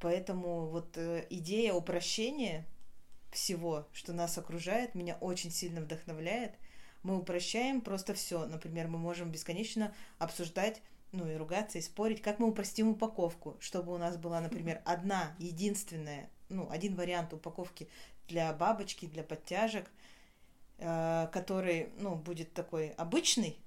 Поэтому 0.00 0.64
вот 0.64 0.96
э, 0.96 1.26
идея 1.28 1.74
упрощения 1.74 2.66
всего, 3.30 3.86
что 3.92 4.14
нас 4.14 4.38
окружает, 4.38 4.94
меня 4.94 5.18
очень 5.20 5.50
сильно 5.50 5.82
вдохновляет. 5.82 6.54
Мы 7.02 7.18
упрощаем 7.18 7.82
просто 7.82 8.14
все. 8.14 8.46
Например, 8.46 8.88
мы 8.88 8.96
можем 8.96 9.30
бесконечно 9.30 9.94
обсуждать 10.18 10.80
ну 11.12 11.30
и 11.30 11.36
ругаться, 11.36 11.76
и 11.76 11.82
спорить, 11.82 12.22
как 12.22 12.38
мы 12.38 12.48
упростим 12.48 12.88
упаковку, 12.88 13.58
чтобы 13.60 13.92
у 13.92 13.98
нас 13.98 14.16
была, 14.16 14.40
например, 14.40 14.80
одна, 14.86 15.36
единственная, 15.38 16.30
ну, 16.48 16.66
один 16.70 16.94
вариант 16.94 17.34
упаковки 17.34 17.90
для 18.26 18.54
бабочки, 18.54 19.04
для 19.04 19.22
подтяжек, 19.22 19.90
э, 20.78 21.28
который, 21.30 21.90
ну, 21.98 22.14
будет 22.14 22.54
такой 22.54 22.88
обычный, 22.92 23.58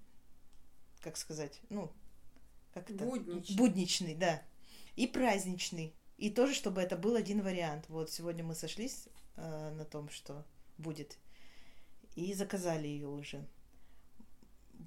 как 1.01 1.17
сказать, 1.17 1.59
ну, 1.69 1.91
как 2.73 2.89
это? 2.91 3.05
Будничный. 3.05 3.55
Будничный, 3.55 4.15
да. 4.15 4.41
И 4.95 5.07
праздничный. 5.07 5.93
И 6.17 6.29
тоже, 6.29 6.53
чтобы 6.53 6.81
это 6.81 6.97
был 6.97 7.15
один 7.15 7.41
вариант. 7.41 7.85
Вот 7.87 8.11
сегодня 8.11 8.43
мы 8.43 8.53
сошлись 8.53 9.07
э, 9.37 9.71
на 9.71 9.85
том, 9.85 10.09
что 10.09 10.45
будет. 10.77 11.17
И 12.15 12.33
заказали 12.33 12.87
ее 12.87 13.07
уже. 13.07 13.47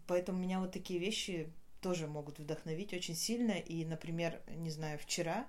Поэтому 0.07 0.39
меня 0.39 0.61
вот 0.61 0.73
такие 0.73 1.01
вещи 1.01 1.53
тоже 1.81 2.07
могут 2.07 2.39
вдохновить 2.39 2.93
очень 2.93 3.15
сильно. 3.15 3.53
И, 3.53 3.85
например, 3.85 4.41
не 4.49 4.71
знаю, 4.71 4.99
вчера 4.99 5.47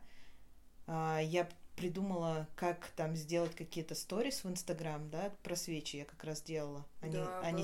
а, 0.88 1.20
я 1.20 1.50
придумала, 1.76 2.48
как 2.56 2.88
там 2.96 3.16
сделать 3.16 3.56
какие-то 3.56 3.96
сторис 3.96 4.44
в 4.44 4.50
Инстаграм, 4.50 5.10
да, 5.10 5.34
про 5.44 5.56
свечи 5.56 5.98
я 5.98 6.06
как 6.06 6.24
раз 6.24 6.42
делала. 6.42 6.86
Они, 7.02 7.14
да, 7.14 7.40
они 7.42 7.64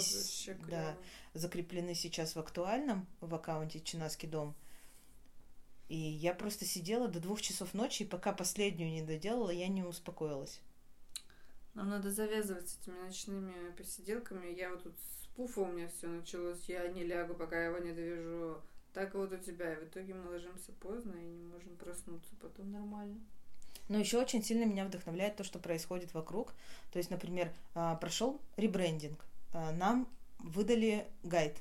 да, 0.67 0.97
закреплены 1.33 1.95
сейчас 1.95 2.35
в 2.35 2.39
актуальном, 2.39 3.07
в 3.21 3.33
аккаунте 3.33 3.79
Чинаский 3.79 4.27
дом. 4.27 4.55
И 5.87 5.97
я 5.97 6.33
просто 6.33 6.65
сидела 6.65 7.07
до 7.07 7.19
двух 7.19 7.41
часов 7.41 7.73
ночи, 7.73 8.03
и 8.03 8.07
пока 8.07 8.31
последнюю 8.31 8.91
не 8.91 9.01
доделала, 9.01 9.49
я 9.49 9.67
не 9.67 9.83
успокоилась. 9.83 10.61
Нам 11.73 11.89
надо 11.89 12.11
завязывать 12.11 12.69
с 12.69 12.77
этими 12.77 12.99
ночными 12.99 13.71
посиделками. 13.71 14.53
Я 14.53 14.71
вот 14.71 14.83
тут 14.83 14.95
пуфа 15.35 15.61
у 15.61 15.71
меня 15.71 15.87
все 15.87 16.07
началось, 16.07 16.63
я 16.67 16.87
не 16.89 17.03
лягу, 17.03 17.33
пока 17.33 17.57
я 17.59 17.67
его 17.67 17.79
не 17.79 17.93
довяжу. 17.93 18.61
Так 18.93 19.13
вот 19.13 19.31
у 19.31 19.37
тебя. 19.37 19.73
И 19.73 19.85
в 19.85 19.87
итоге 19.87 20.13
мы 20.13 20.29
ложимся 20.29 20.71
поздно 20.73 21.13
и 21.13 21.25
не 21.25 21.43
можем 21.43 21.75
проснуться 21.77 22.35
потом 22.41 22.71
нормально. 22.71 23.19
Но 23.89 23.97
еще 23.97 24.19
очень 24.19 24.43
сильно 24.43 24.63
меня 24.63 24.85
вдохновляет 24.85 25.35
то, 25.35 25.43
что 25.43 25.59
происходит 25.59 26.13
вокруг. 26.13 26.53
То 26.91 26.99
есть, 26.99 27.09
например, 27.09 27.51
а, 27.73 27.95
прошел 27.95 28.39
ребрендинг. 28.55 29.19
А, 29.51 29.71
нам 29.71 30.07
выдали 30.39 31.07
гайд 31.23 31.57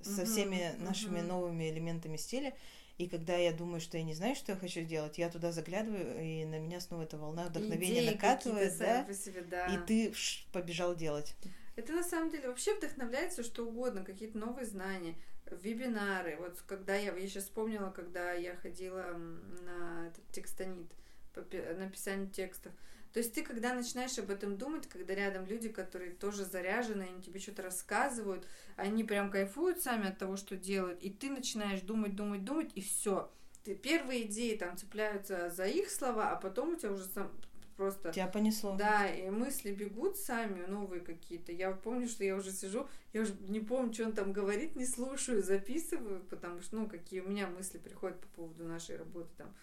со 0.00 0.24
всеми 0.24 0.74
нашими 0.78 1.20
новыми 1.20 1.70
элементами 1.70 2.16
стиля. 2.16 2.54
И 2.98 3.08
когда 3.08 3.36
я 3.36 3.52
думаю, 3.52 3.80
что 3.80 3.96
я 3.96 4.02
не 4.02 4.14
знаю, 4.14 4.34
что 4.34 4.52
я 4.52 4.58
хочу 4.58 4.80
сделать, 4.80 5.18
я 5.18 5.30
туда 5.30 5.52
заглядываю, 5.52 6.20
и 6.20 6.44
на 6.44 6.58
меня 6.58 6.80
снова 6.80 7.04
эта 7.04 7.16
волна 7.16 7.44
вдохновения 7.44 8.02
Идеи 8.02 8.14
накатывает, 8.14 8.76
да? 8.76 9.14
Себе, 9.14 9.42
да. 9.42 9.66
И 9.68 9.78
ты 9.86 10.12
побежал 10.52 10.96
делать. 10.96 11.36
Это 11.76 11.92
на 11.92 12.02
самом 12.02 12.30
деле 12.30 12.48
вообще 12.48 12.74
вдохновляет 12.74 13.32
все 13.32 13.44
что 13.44 13.64
угодно, 13.64 14.04
какие-то 14.04 14.36
новые 14.36 14.66
знания, 14.66 15.14
вебинары. 15.52 16.36
Вот 16.40 16.60
когда 16.66 16.96
я, 16.96 17.14
я 17.14 17.28
сейчас 17.28 17.44
вспомнила, 17.44 17.90
когда 17.90 18.32
я 18.32 18.56
ходила 18.56 19.16
на 19.62 20.08
этот 20.08 20.26
текстонит, 20.32 20.90
написание 21.34 22.28
текстов. 22.28 22.72
То 23.12 23.20
есть 23.20 23.34
ты, 23.34 23.42
когда 23.42 23.74
начинаешь 23.74 24.18
об 24.18 24.30
этом 24.30 24.58
думать, 24.58 24.86
когда 24.86 25.14
рядом 25.14 25.46
люди, 25.46 25.68
которые 25.68 26.12
тоже 26.12 26.44
заряжены, 26.44 27.04
они 27.04 27.22
тебе 27.22 27.40
что-то 27.40 27.62
рассказывают, 27.62 28.46
они 28.76 29.02
прям 29.02 29.30
кайфуют 29.30 29.82
сами 29.82 30.08
от 30.08 30.18
того, 30.18 30.36
что 30.36 30.56
делают, 30.56 31.02
и 31.02 31.10
ты 31.10 31.30
начинаешь 31.30 31.80
думать, 31.80 32.14
думать, 32.14 32.44
думать, 32.44 32.70
и 32.74 32.82
все. 32.82 33.30
Ты 33.64 33.74
первые 33.74 34.26
идеи 34.26 34.56
там 34.56 34.76
цепляются 34.76 35.50
за 35.50 35.66
их 35.66 35.90
слова, 35.90 36.30
а 36.30 36.36
потом 36.36 36.74
у 36.74 36.76
тебя 36.76 36.92
уже 36.92 37.04
сам, 37.04 37.32
просто... 37.76 38.12
Тебя 38.12 38.26
понесло. 38.26 38.76
Да, 38.76 39.06
и 39.06 39.30
мысли 39.30 39.72
бегут 39.72 40.18
сами, 40.18 40.66
новые 40.66 41.00
какие-то. 41.00 41.52
Я 41.52 41.72
помню, 41.72 42.08
что 42.08 42.24
я 42.24 42.36
уже 42.36 42.52
сижу, 42.52 42.88
я 43.12 43.22
уже 43.22 43.34
не 43.48 43.60
помню, 43.60 43.92
что 43.94 44.04
он 44.04 44.12
там 44.12 44.32
говорит, 44.32 44.76
не 44.76 44.84
слушаю, 44.84 45.42
записываю, 45.42 46.20
потому 46.24 46.60
что, 46.60 46.76
ну, 46.76 46.88
какие 46.88 47.20
у 47.20 47.28
меня 47.28 47.46
мысли 47.46 47.78
приходят 47.78 48.20
по 48.20 48.28
поводу 48.28 48.64
нашей 48.64 48.96
работы, 48.96 49.30
там, 49.38 49.54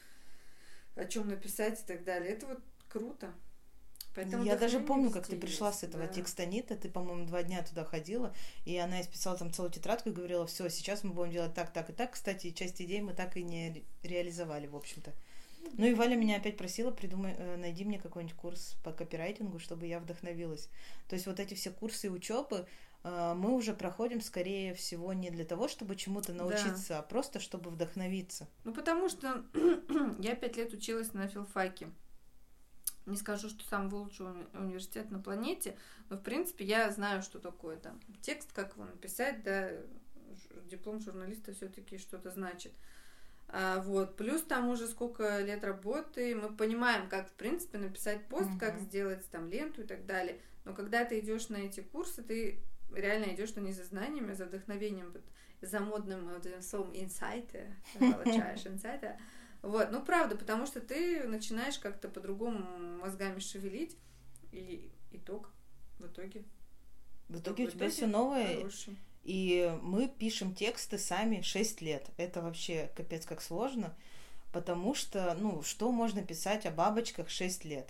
о 0.95 1.05
чем 1.05 1.27
написать 1.29 1.79
и 1.79 1.83
так 1.85 2.03
далее. 2.03 2.31
Это 2.31 2.47
вот 2.47 2.59
круто. 2.89 3.33
Поэтому 4.15 4.45
я 4.45 4.55
даже 4.55 4.79
помню, 4.79 5.11
как 5.11 5.27
ты 5.27 5.35
пришла 5.35 5.67
есть, 5.67 5.81
с 5.81 5.83
этого 5.83 6.07
да. 6.07 6.13
текстонита, 6.13 6.75
ты, 6.77 6.89
по-моему, 6.89 7.25
два 7.25 7.43
дня 7.43 7.61
туда 7.63 7.83
ходила, 7.83 8.33
и 8.63 8.77
она 8.77 9.01
исписала 9.01 9.37
там 9.37 9.51
целую 9.51 9.71
тетрадку 9.71 10.09
и 10.09 10.13
говорила, 10.13 10.47
все, 10.47 10.69
сейчас 10.69 11.03
мы 11.03 11.13
будем 11.13 11.31
делать 11.31 11.53
так, 11.53 11.73
так 11.73 11.89
и 11.89 11.93
так. 11.93 12.11
Кстати, 12.11 12.51
часть 12.51 12.81
идей 12.81 13.01
мы 13.01 13.13
так 13.13 13.35
и 13.35 13.43
не 13.43 13.73
ре- 13.73 13.83
реализовали, 14.03 14.67
в 14.67 14.75
общем-то. 14.75 15.13
Ну 15.73 15.85
и 15.85 15.93
Валя 15.93 16.15
меня 16.15 16.37
опять 16.37 16.57
просила, 16.57 16.91
придумай, 16.91 17.33
э, 17.37 17.57
найди 17.57 17.83
мне 17.83 17.99
какой-нибудь 17.99 18.37
курс 18.37 18.77
по 18.83 18.93
копирайтингу, 18.93 19.59
чтобы 19.59 19.87
я 19.87 19.99
вдохновилась. 19.99 20.69
То 21.09 21.15
есть 21.15 21.25
вот 21.25 21.39
эти 21.39 21.53
все 21.53 21.71
курсы 21.71 22.07
и 22.07 22.09
учебы 22.09 22.67
мы 23.35 23.53
уже 23.53 23.73
проходим, 23.73 24.19
скорее 24.21 24.73
всего, 24.73 25.13
не 25.13 25.29
для 25.29 25.45
того, 25.45 25.67
чтобы 25.67 25.95
чему-то 25.95 26.33
Да. 26.33 26.39
научиться, 26.43 26.97
а 26.99 27.01
просто 27.03 27.39
чтобы 27.39 27.69
вдохновиться. 27.69 28.47
Ну, 28.63 28.73
потому 28.73 29.09
что 29.09 29.45
я 30.19 30.35
пять 30.35 30.57
лет 30.57 30.73
училась 30.73 31.13
на 31.13 31.27
филфаке. 31.27 31.89
Не 33.05 33.15
скажу, 33.17 33.49
что 33.49 33.63
самый 33.65 33.91
лучший 33.93 34.25
уни- 34.25 34.57
университет 34.57 35.11
на 35.11 35.19
планете, 35.19 35.77
но, 36.09 36.17
в 36.17 36.21
принципе, 36.23 36.65
я 36.65 36.89
знаю, 36.89 37.21
что 37.21 37.37
такое 37.39 37.77
там 37.77 37.99
текст, 38.21 38.51
как 38.51 38.73
его 38.75 38.85
написать, 38.85 39.43
да, 39.43 39.69
диплом 40.65 40.99
журналиста 40.99 41.53
все-таки 41.53 41.99
что-то 41.99 42.31
значит. 42.31 42.73
А, 43.47 43.81
вот. 43.81 44.17
Плюс 44.17 44.41
там 44.41 44.69
уже 44.69 44.87
сколько 44.87 45.39
лет 45.41 45.63
работы, 45.63 46.35
мы 46.35 46.49
понимаем, 46.55 47.07
как, 47.07 47.29
в 47.29 47.33
принципе, 47.33 47.77
написать 47.77 48.25
пост, 48.27 48.49
как 48.59 48.73
Мгм. 48.75 48.83
сделать 48.85 49.29
там 49.29 49.47
ленту 49.47 49.83
и 49.83 49.85
так 49.85 50.07
далее. 50.07 50.41
Но 50.63 50.73
когда 50.73 51.05
ты 51.05 51.19
идешь 51.19 51.49
на 51.49 51.57
эти 51.57 51.81
курсы, 51.81 52.23
ты 52.23 52.59
реально 52.95 53.33
идешь 53.33 53.55
не 53.55 53.71
за 53.71 53.83
знаниями, 53.83 54.31
а 54.31 54.35
за 54.35 54.45
вдохновением, 54.45 55.11
вот, 55.11 55.23
за 55.61 55.79
модным 55.79 56.29
вот 56.29 56.45
этим 56.45 56.61
словом 56.61 56.91
инсайты, 56.93 57.75
получаешь 57.99 58.65
инсайты. 58.65 59.17
Вот, 59.61 59.91
ну 59.91 60.03
правда, 60.03 60.35
потому 60.35 60.65
что 60.65 60.79
ты 60.79 61.23
начинаешь 61.27 61.79
как-то 61.79 62.07
по-другому 62.07 62.59
мозгами 62.99 63.39
шевелить, 63.39 63.97
и 64.51 64.91
итог 65.11 65.49
в 65.99 66.05
итоге 66.05 66.43
В 67.29 67.39
итоге 67.39 67.65
у 67.65 67.69
тебя 67.71 67.89
все 67.89 68.07
новое, 68.07 68.57
хороший. 68.57 68.97
И 69.23 69.75
мы 69.81 70.07
пишем 70.07 70.53
тексты 70.53 70.99
сами 70.99 71.41
6 71.41 71.81
лет. 71.81 72.11
Это 72.17 72.41
вообще 72.43 72.91
капец 72.95 73.25
как 73.25 73.41
сложно, 73.41 73.95
потому 74.53 74.93
что, 74.93 75.35
ну, 75.39 75.63
что 75.63 75.91
можно 75.91 76.21
писать 76.21 76.67
о 76.67 76.71
бабочках 76.71 77.29
6 77.29 77.65
лет? 77.65 77.89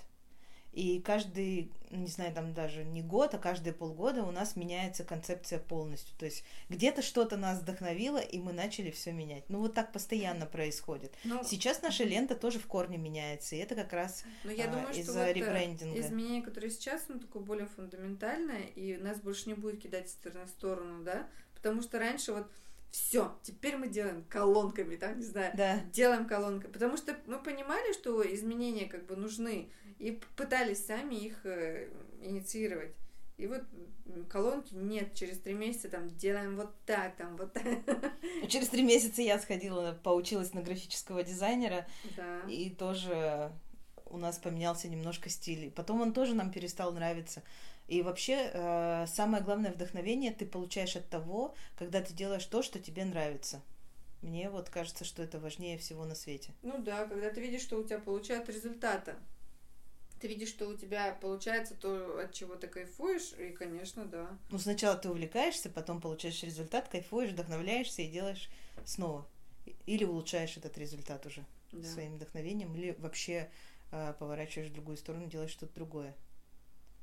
И 0.76 1.00
каждый, 1.00 1.72
не 1.90 2.08
знаю, 2.08 2.34
там 2.34 2.54
даже 2.54 2.84
не 2.84 3.02
год, 3.02 3.34
а 3.34 3.38
каждые 3.38 3.74
полгода 3.74 4.24
у 4.24 4.32
нас 4.32 4.58
меняется 4.58 5.06
концепция 5.06 5.58
полностью. 5.58 6.14
То 6.18 6.26
есть 6.26 6.44
где-то 6.68 7.02
что-то 7.02 7.38
нас 7.38 7.60
вдохновило, 7.60 8.18
и 8.18 8.40
мы 8.40 8.52
начали 8.52 8.92
все 8.92 9.14
менять. 9.14 9.46
Ну, 9.48 9.60
вот 9.60 9.74
так 9.74 9.94
постоянно 9.94 10.46
происходит. 10.46 11.14
Ну, 11.24 11.42
Сейчас 11.46 11.82
наша 11.82 12.04
лента 12.04 12.36
тоже 12.36 12.60
в 12.60 12.68
корне 12.68 12.98
меняется, 12.98 13.56
и 13.56 13.60
это 13.60 13.74
как 13.74 13.94
раз 13.94 14.26
но 14.44 14.52
я 14.52 14.66
а, 14.66 14.68
думаю, 14.68 14.92
что 14.92 15.00
из-за 15.00 15.20
вот, 15.20 15.28
э, 15.30 15.34
ребрендинга. 15.34 15.98
изменение, 15.98 16.42
которое 16.42 16.70
сейчас, 16.70 17.06
оно 17.08 17.20
такое 17.20 17.42
более 17.42 17.68
фундаментальное, 17.68 18.64
и 18.76 18.98
нас 18.98 19.22
больше 19.22 19.48
не 19.48 19.54
будет 19.54 19.82
кидать 19.82 20.08
из 20.08 20.12
стороны 20.12 20.46
в 20.46 20.50
сторону, 20.50 21.06
да? 21.06 21.30
Потому 21.56 21.82
что 21.84 22.00
раньше 22.00 22.34
вот 22.34 22.48
все, 22.92 23.38
теперь 23.44 23.76
мы 23.76 23.90
делаем 23.90 24.24
колонками, 24.30 24.96
там, 24.96 25.20
не 25.20 25.26
знаю, 25.26 25.52
Да. 25.56 25.80
делаем 25.92 26.26
колонкой. 26.26 26.70
Потому 26.70 26.96
что 26.96 27.14
мы 27.28 27.42
понимали, 27.42 27.92
что 27.92 28.22
изменения 28.34 28.88
как 28.88 29.06
бы 29.06 29.18
нужны, 29.18 29.70
и 30.00 30.20
пытались 30.36 30.86
сами 30.86 31.16
их 31.16 31.46
э, 31.46 31.90
инициировать. 32.22 32.94
И 33.38 33.48
вот 33.48 33.64
колонки 34.30 34.74
нет, 34.74 35.14
через 35.14 35.40
три 35.40 35.54
месяца 35.54 35.90
там 35.90 36.10
делаем 36.16 36.56
вот 36.56 36.74
так, 36.86 37.16
там 37.18 37.36
вот 37.36 37.52
так. 37.52 37.64
Через 38.48 38.70
три 38.70 38.82
месяца 38.82 39.22
я 39.22 39.38
сходила, 39.40 39.98
поучилась 40.04 40.54
на 40.54 40.62
графического 40.62 41.22
дизайнера, 41.24 41.86
Да. 42.16 42.42
И 42.50 42.70
тоже 42.70 43.52
у 44.06 44.18
нас 44.18 44.38
поменялся 44.38 44.88
немножко 44.88 45.30
стиль. 45.30 45.66
И 45.66 45.70
Потом 45.70 46.02
он 46.02 46.14
тоже 46.14 46.34
нам 46.34 46.52
перестал 46.52 46.94
нравиться. 46.94 47.44
И 47.88 48.02
вообще, 48.02 48.50
э, 48.52 49.06
самое 49.08 49.44
главное 49.44 49.72
вдохновение 49.72 50.32
ты 50.32 50.46
получаешь 50.46 50.96
от 50.96 51.08
того, 51.10 51.54
когда 51.78 52.02
ты 52.02 52.14
делаешь 52.14 52.46
то, 52.46 52.64
что 52.64 52.80
тебе 52.80 53.06
нравится. 53.06 53.62
Мне 54.22 54.50
вот 54.50 54.70
кажется, 54.70 55.06
что 55.06 55.22
это 55.22 55.40
важнее 55.40 55.78
всего 55.78 56.06
на 56.06 56.16
свете. 56.16 56.52
Ну 56.64 56.80
да, 56.80 57.06
когда 57.06 57.30
ты 57.30 57.42
видишь, 57.42 57.62
что 57.62 57.78
у 57.78 57.84
тебя 57.84 58.00
получают 58.00 58.50
результаты. 58.50 59.16
Ты 60.20 60.28
видишь, 60.28 60.50
что 60.50 60.68
у 60.68 60.76
тебя 60.76 61.18
получается 61.22 61.76
то, 61.76 62.20
от 62.20 62.34
чего 62.34 62.56
ты 62.56 62.68
кайфуешь, 62.68 63.34
и, 63.34 63.50
конечно, 63.50 64.06
да. 64.06 64.38
Ну, 64.50 64.58
сначала 64.58 64.96
ты 64.96 65.10
увлекаешься, 65.10 65.70
потом 65.70 66.00
получаешь 66.00 66.42
результат, 66.44 66.88
кайфуешь, 66.88 67.32
вдохновляешься 67.32 68.02
и 68.02 68.10
делаешь 68.10 68.50
снова. 68.86 69.28
Или 69.86 70.06
улучшаешь 70.06 70.58
этот 70.58 70.78
результат 70.78 71.26
уже 71.26 71.46
да. 71.72 71.88
своим 71.88 72.16
вдохновением, 72.16 72.74
или 72.76 72.96
вообще 73.00 73.50
э, 73.92 74.14
поворачиваешь 74.18 74.70
в 74.70 74.74
другую 74.74 74.98
сторону, 74.98 75.28
делаешь 75.28 75.52
что-то 75.52 75.76
другое. 75.76 76.16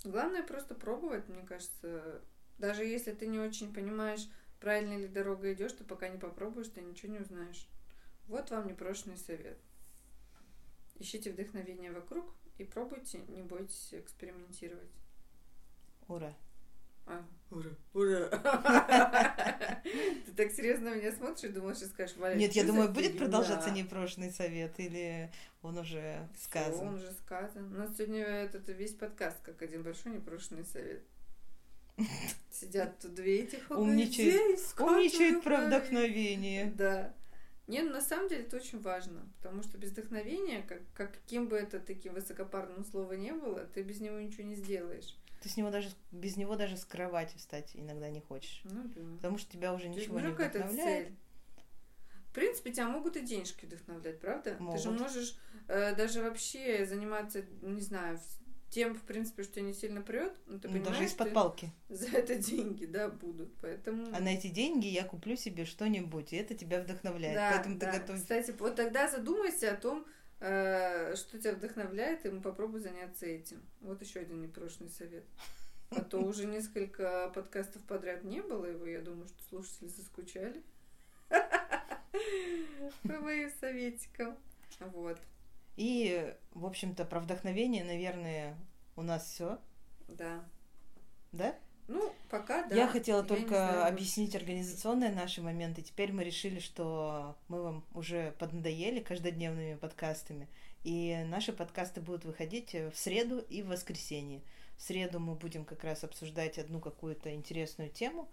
Главное 0.05 0.43
просто 0.43 0.75
пробовать, 0.75 1.29
мне 1.29 1.43
кажется. 1.43 2.23
Даже 2.59 2.85
если 2.85 3.13
ты 3.13 3.27
не 3.27 3.39
очень 3.39 3.73
понимаешь, 3.73 4.29
правильно 4.61 4.97
ли 4.97 5.07
дорога 5.07 5.53
идешь, 5.53 5.73
ты 5.73 5.85
пока 5.85 6.09
не 6.09 6.19
попробуешь, 6.19 6.69
ты 6.69 6.81
ничего 6.81 7.13
не 7.13 7.19
узнаешь. 7.19 7.69
Вот 8.27 8.51
вам 8.51 8.69
непрошенный 8.69 9.17
совет. 9.17 9.59
Ищите 10.99 11.33
вдохновение 11.33 11.93
вокруг 11.93 12.33
и 12.63 12.65
пробуйте, 12.65 13.19
не 13.29 13.43
бойтесь 13.43 13.89
экспериментировать. 13.93 14.91
Ура! 16.09 16.35
А, 17.07 17.25
ура, 17.51 17.71
ура. 17.95 18.29
Ты 20.25 20.33
так 20.37 20.53
серьезно 20.53 20.91
на 20.91 20.95
меня 20.95 21.13
смотришь 21.13 21.45
и 21.45 21.49
думаешь, 21.49 21.79
что 21.79 21.87
скажешь, 21.87 22.17
Валя, 22.17 22.37
Нет, 22.37 22.53
я 22.53 22.65
думаю, 22.65 22.91
будет 22.93 23.13
фигня?» 23.13 23.21
продолжаться 23.23 23.71
непрошенный 23.71 24.31
совет, 24.31 24.79
или 24.79 25.33
он 25.63 25.79
уже 25.79 26.29
сказан. 26.41 26.89
он 26.89 26.95
уже 26.95 27.11
сказан. 27.13 27.75
У 27.75 27.79
нас 27.79 27.97
сегодня 27.97 28.25
этот 28.25 28.69
весь 28.69 28.95
подкаст 28.95 29.41
как 29.43 29.61
один 29.63 29.83
большой 29.83 30.13
непрошенный 30.13 30.65
совет. 30.65 31.03
Сидят 32.51 32.99
тут 33.01 33.15
две 33.15 33.41
этих 33.43 33.65
скачут 33.65 33.79
Умничает 34.81 35.43
про 35.43 35.67
вдохновение. 35.67 36.67
вдохновение. 36.67 36.73
Да. 36.77 37.15
Не, 37.69 37.83
ну 37.83 37.93
на 37.93 38.01
самом 38.01 38.29
деле 38.29 38.43
это 38.43 38.57
очень 38.57 38.81
важно, 38.81 39.27
потому 39.39 39.63
что 39.63 39.79
без 39.79 39.91
вдохновения, 39.93 40.63
как, 40.63 40.81
как- 40.95 41.13
каким 41.15 41.49
бы 41.49 41.57
это 41.57 41.79
таким 41.81 42.15
высокопарным 42.15 42.85
слово 42.85 43.13
не 43.13 43.33
было, 43.33 43.61
ты 43.67 43.83
без 43.83 44.01
него 44.01 44.19
ничего 44.19 44.43
не 44.45 44.57
сделаешь. 44.57 45.17
Ты 45.41 45.49
с 45.49 45.57
него 45.57 45.71
даже 45.71 45.89
без 46.11 46.37
него 46.37 46.57
даже 46.57 46.77
с 46.77 46.85
кровати 46.85 47.37
встать 47.37 47.71
иногда 47.75 48.09
не 48.11 48.21
хочешь. 48.21 48.61
Ну 48.65 48.85
да. 48.85 49.17
Потому 49.17 49.39
что 49.39 49.51
тебя 49.53 49.73
уже 49.75 49.85
То 49.85 49.91
есть, 49.91 50.01
ничего 50.03 50.19
ну, 50.21 50.27
не 50.29 50.33
вдохновляет. 50.33 51.07
цель. 51.09 51.17
В 52.31 52.35
принципе, 52.35 52.73
тебя 52.73 52.89
могут 52.89 53.17
и 53.17 53.21
денежки 53.21 53.67
вдохновлять, 53.67 54.19
правда? 54.21 54.53
Ты 54.73 54.79
же 54.79 54.91
Могут. 54.91 55.01
можешь 55.03 55.37
э, 55.69 55.95
даже 55.95 56.23
вообще 56.23 56.87
заниматься, 56.87 57.45
не 57.61 57.81
знаю, 57.83 58.19
тем, 58.73 58.95
в 58.95 59.03
принципе, 59.03 59.43
что 59.43 59.61
не 59.61 59.75
сильно 59.75 60.01
прет, 60.01 60.33
но 60.47 60.59
ты 60.59 60.69
Ну, 60.69 60.75
понимаешь, 60.75 60.97
даже 60.97 61.05
из-под 61.05 61.35
палки. 61.35 61.71
за 61.91 62.09
это 62.09 62.37
деньги, 62.37 62.87
да, 62.87 63.09
будут. 63.09 63.53
Поэтому... 63.61 64.07
А 64.15 64.21
на 64.21 64.35
эти 64.35 64.47
деньги 64.47 64.87
я 64.87 65.05
куплю 65.05 65.37
себе 65.37 65.67
что-нибудь, 65.67 66.33
и 66.33 66.37
это 66.37 66.55
тебя 66.55 66.81
вдохновляет. 66.81 67.35
Да, 67.35 67.53
Поэтому 67.55 67.79
да. 67.79 67.93
ты 67.93 67.99
готов. 67.99 68.17
Кстати, 68.17 68.55
вот 68.59 68.75
тогда 68.75 69.09
задумайся 69.09 69.73
о 69.73 69.77
том, 69.77 70.07
э, 70.41 71.15
что 71.17 71.39
тебя 71.39 71.53
вдохновляет, 71.53 72.25
и 72.25 72.31
попробуй 72.41 72.81
заняться 72.81 73.27
этим. 73.27 73.61
Вот 73.83 74.01
еще 74.01 74.21
один 74.21 74.41
непрошенный 74.41 74.91
совет. 74.91 75.25
А 75.91 76.01
то 76.03 76.21
уже 76.21 76.47
несколько 76.47 77.31
подкастов 77.35 77.83
подряд 77.83 78.25
не 78.25 78.41
было 78.41 78.65
его, 78.65 78.87
я 78.87 79.03
думаю, 79.03 79.29
что 79.29 79.43
слушатели 79.51 79.89
заскучали. 79.89 80.63
По 81.29 83.21
моим 83.21 83.51
советикам. 83.61 84.35
Вот, 84.81 85.19
И, 85.77 86.35
в 86.53 86.67
общем-то, 86.67 87.05
про 87.05 87.21
вдохновение, 87.21 87.85
наверное, 87.85 88.57
у 88.97 89.03
нас 89.03 89.25
все, 89.25 89.59
да. 90.09 90.45
да? 91.33 91.57
Ну, 91.89 92.13
пока, 92.31 92.67
да. 92.69 92.75
Я 92.75 92.87
хотела 92.89 93.23
не 93.23 93.29
только 93.29 93.49
знаю 93.49 93.87
объяснить 93.87 94.37
организационные 94.37 95.11
наши 95.11 95.43
моменты. 95.43 95.83
Теперь 95.83 96.13
мы 96.13 96.25
решили, 96.25 96.59
что 96.59 97.37
мы 97.49 97.63
вам 97.63 97.85
уже 97.93 98.35
поднадоели 98.39 99.01
каждодневными 99.01 99.75
подкастами. 99.75 100.49
И 100.85 101.25
наши 101.27 101.53
подкасты 101.53 102.01
будут 102.01 102.25
выходить 102.25 102.75
в 102.75 102.93
среду 102.95 103.39
и 103.39 103.63
в 103.63 103.69
воскресенье. 103.69 104.43
В 104.77 104.83
среду 104.83 105.21
мы 105.21 105.35
будем 105.35 105.65
как 105.65 105.85
раз 105.85 106.03
обсуждать 106.03 106.59
одну 106.59 106.81
какую-то 106.81 107.35
интересную 107.35 107.91
тему, 107.91 108.29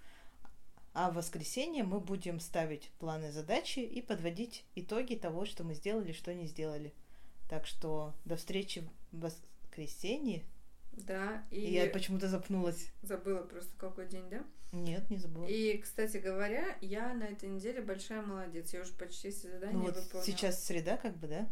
а 0.93 1.11
в 1.11 1.15
воскресенье 1.15 1.83
мы 1.83 1.99
будем 1.99 2.39
ставить 2.39 2.89
планы 2.99 3.31
задачи 3.31 3.79
и 3.79 4.01
подводить 4.01 4.65
итоги 4.75 5.15
того, 5.15 5.45
что 5.45 5.63
мы 5.63 5.75
сделали, 5.75 6.11
что 6.11 6.33
не 6.33 6.47
сделали. 6.47 6.93
Так 7.49 7.65
что 7.65 8.13
до 8.25 8.37
встречи 8.37 8.87
в 9.11 9.19
воскресенье. 9.21 10.43
Да, 10.93 11.43
И 11.51 11.59
и 11.61 11.73
я 11.73 11.89
почему-то 11.89 12.27
запнулась. 12.27 12.91
забыла 13.01 13.41
просто 13.41 13.71
какой 13.77 14.07
день, 14.07 14.29
да? 14.29 14.43
Нет, 14.71 15.09
не 15.09 15.17
забыла. 15.17 15.45
И, 15.47 15.77
кстати 15.77 16.17
говоря, 16.17 16.77
я 16.81 17.13
на 17.13 17.23
этой 17.23 17.49
неделе 17.49 17.81
большая 17.81 18.21
молодец. 18.21 18.73
Я 18.73 18.81
уже 18.81 18.93
почти 18.93 19.31
все 19.31 19.49
задания 19.49 19.75
Ну 19.77 19.83
вот 19.85 19.95
выполнила. 19.95 20.23
сейчас 20.25 20.63
среда, 20.63 20.97
как 20.97 21.15
бы, 21.17 21.27
да? 21.27 21.49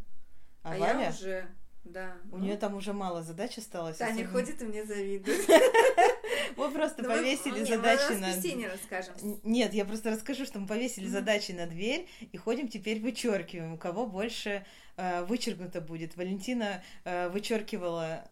А, 0.63 0.75
А, 0.75 0.77
Валя, 0.77 1.01
я 1.03 1.09
уже, 1.09 1.47
да. 1.91 2.17
у 2.31 2.37
ну, 2.37 2.45
нее 2.45 2.57
там 2.57 2.75
уже 2.75 2.93
мало 2.93 3.23
задач 3.23 3.57
осталось. 3.57 3.97
Таня 3.97 4.13
особенно- 4.13 4.31
ходит 4.31 4.61
и 4.61 4.65
мне 4.65 4.85
завидует. 4.85 5.41
Мы 6.57 6.71
просто 6.71 7.03
мы- 7.03 7.09
повесили 7.09 7.59
мы 7.59 7.65
задачи 7.65 8.13
на... 8.13 8.27
воскресенье 8.27 8.69
расскажем. 8.69 9.13
Нет, 9.43 9.73
я 9.73 9.85
просто 9.85 10.09
расскажу, 10.09 10.45
что 10.45 10.59
мы 10.59 10.65
повесили 10.65 11.07
задачи 11.07 11.51
на 11.51 11.67
дверь 11.67 12.07
и 12.19 12.37
ходим 12.37 12.67
теперь 12.67 12.99
вычеркиваем, 12.99 13.73
у 13.73 13.77
кого 13.77 14.07
больше 14.07 14.65
э, 14.95 15.23
вычеркнуто 15.25 15.81
будет. 15.81 16.15
Валентина 16.15 16.83
э, 17.03 17.29
вычеркивала 17.29 18.27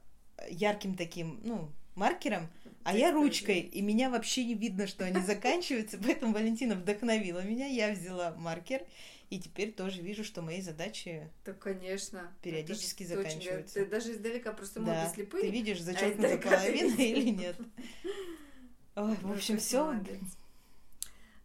ярким 0.50 0.96
таким, 0.96 1.40
ну, 1.44 1.70
маркером, 1.96 2.50
а 2.84 2.96
я 2.96 3.12
ручкой, 3.12 3.62
и 3.62 3.82
меня 3.82 4.10
вообще 4.10 4.46
не 4.46 4.54
видно, 4.54 4.86
что 4.86 5.06
они 5.06 5.20
заканчиваются, 5.26 5.98
поэтому 5.98 6.34
Валентина 6.34 6.76
вдохновила 6.76 7.40
меня, 7.40 7.66
я 7.66 7.92
взяла 7.92 8.36
маркер, 8.38 8.82
и 9.30 9.40
теперь 9.40 9.74
тоже 9.74 10.02
вижу, 10.02 10.24
что 10.24 10.42
мои 10.42 10.62
задачи 10.62 11.32
так, 11.44 11.60
конечно, 11.60 12.34
периодически 12.42 13.04
заканчиваются. 13.04 13.80
Очень, 13.80 13.86
ты 13.86 13.86
даже 13.86 14.12
издалека 14.12 14.54
просто 14.54 14.80
мы 14.80 14.88
да, 14.88 15.10
слепые. 15.10 15.44
Ты 15.44 15.50
видишь, 15.50 15.82
зачеркнута 15.82 16.36
а 16.36 16.38
половина 16.38 17.02
или 17.02 17.30
нет. 17.30 17.58
Ой, 18.96 19.16
в 19.22 19.32
общем, 19.32 19.58
все. 19.58 20.00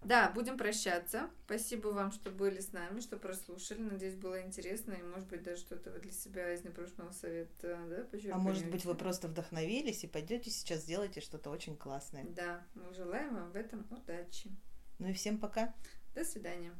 Да, 0.02 0.30
будем 0.30 0.56
прощаться. 0.56 1.28
Спасибо 1.44 1.88
вам, 1.88 2.10
что 2.10 2.30
были 2.30 2.60
с 2.60 2.72
нами, 2.72 3.00
что 3.00 3.18
прослушали. 3.18 3.82
Надеюсь, 3.82 4.14
было 4.14 4.40
интересно 4.42 4.94
и, 4.94 5.02
может 5.02 5.28
быть, 5.28 5.42
даже 5.42 5.60
что-то 5.60 5.90
вы 5.90 5.98
для 5.98 6.12
себя 6.12 6.54
из 6.54 6.64
непрошенного 6.64 7.12
совета, 7.12 7.78
да, 7.88 8.32
А 8.32 8.38
может 8.38 8.66
быть, 8.70 8.84
вы 8.84 8.94
просто 8.94 9.28
вдохновились 9.28 10.04
и 10.04 10.06
пойдете 10.06 10.50
сейчас 10.50 10.82
сделаете 10.82 11.20
что-то 11.20 11.50
очень 11.50 11.76
классное. 11.76 12.24
Да, 12.24 12.64
мы 12.74 12.94
желаем 12.94 13.34
вам 13.34 13.50
в 13.52 13.56
этом 13.56 13.86
удачи. 13.90 14.50
Ну 14.98 15.08
и 15.08 15.12
всем 15.12 15.38
пока. 15.38 15.74
До 16.14 16.24
свидания. 16.24 16.72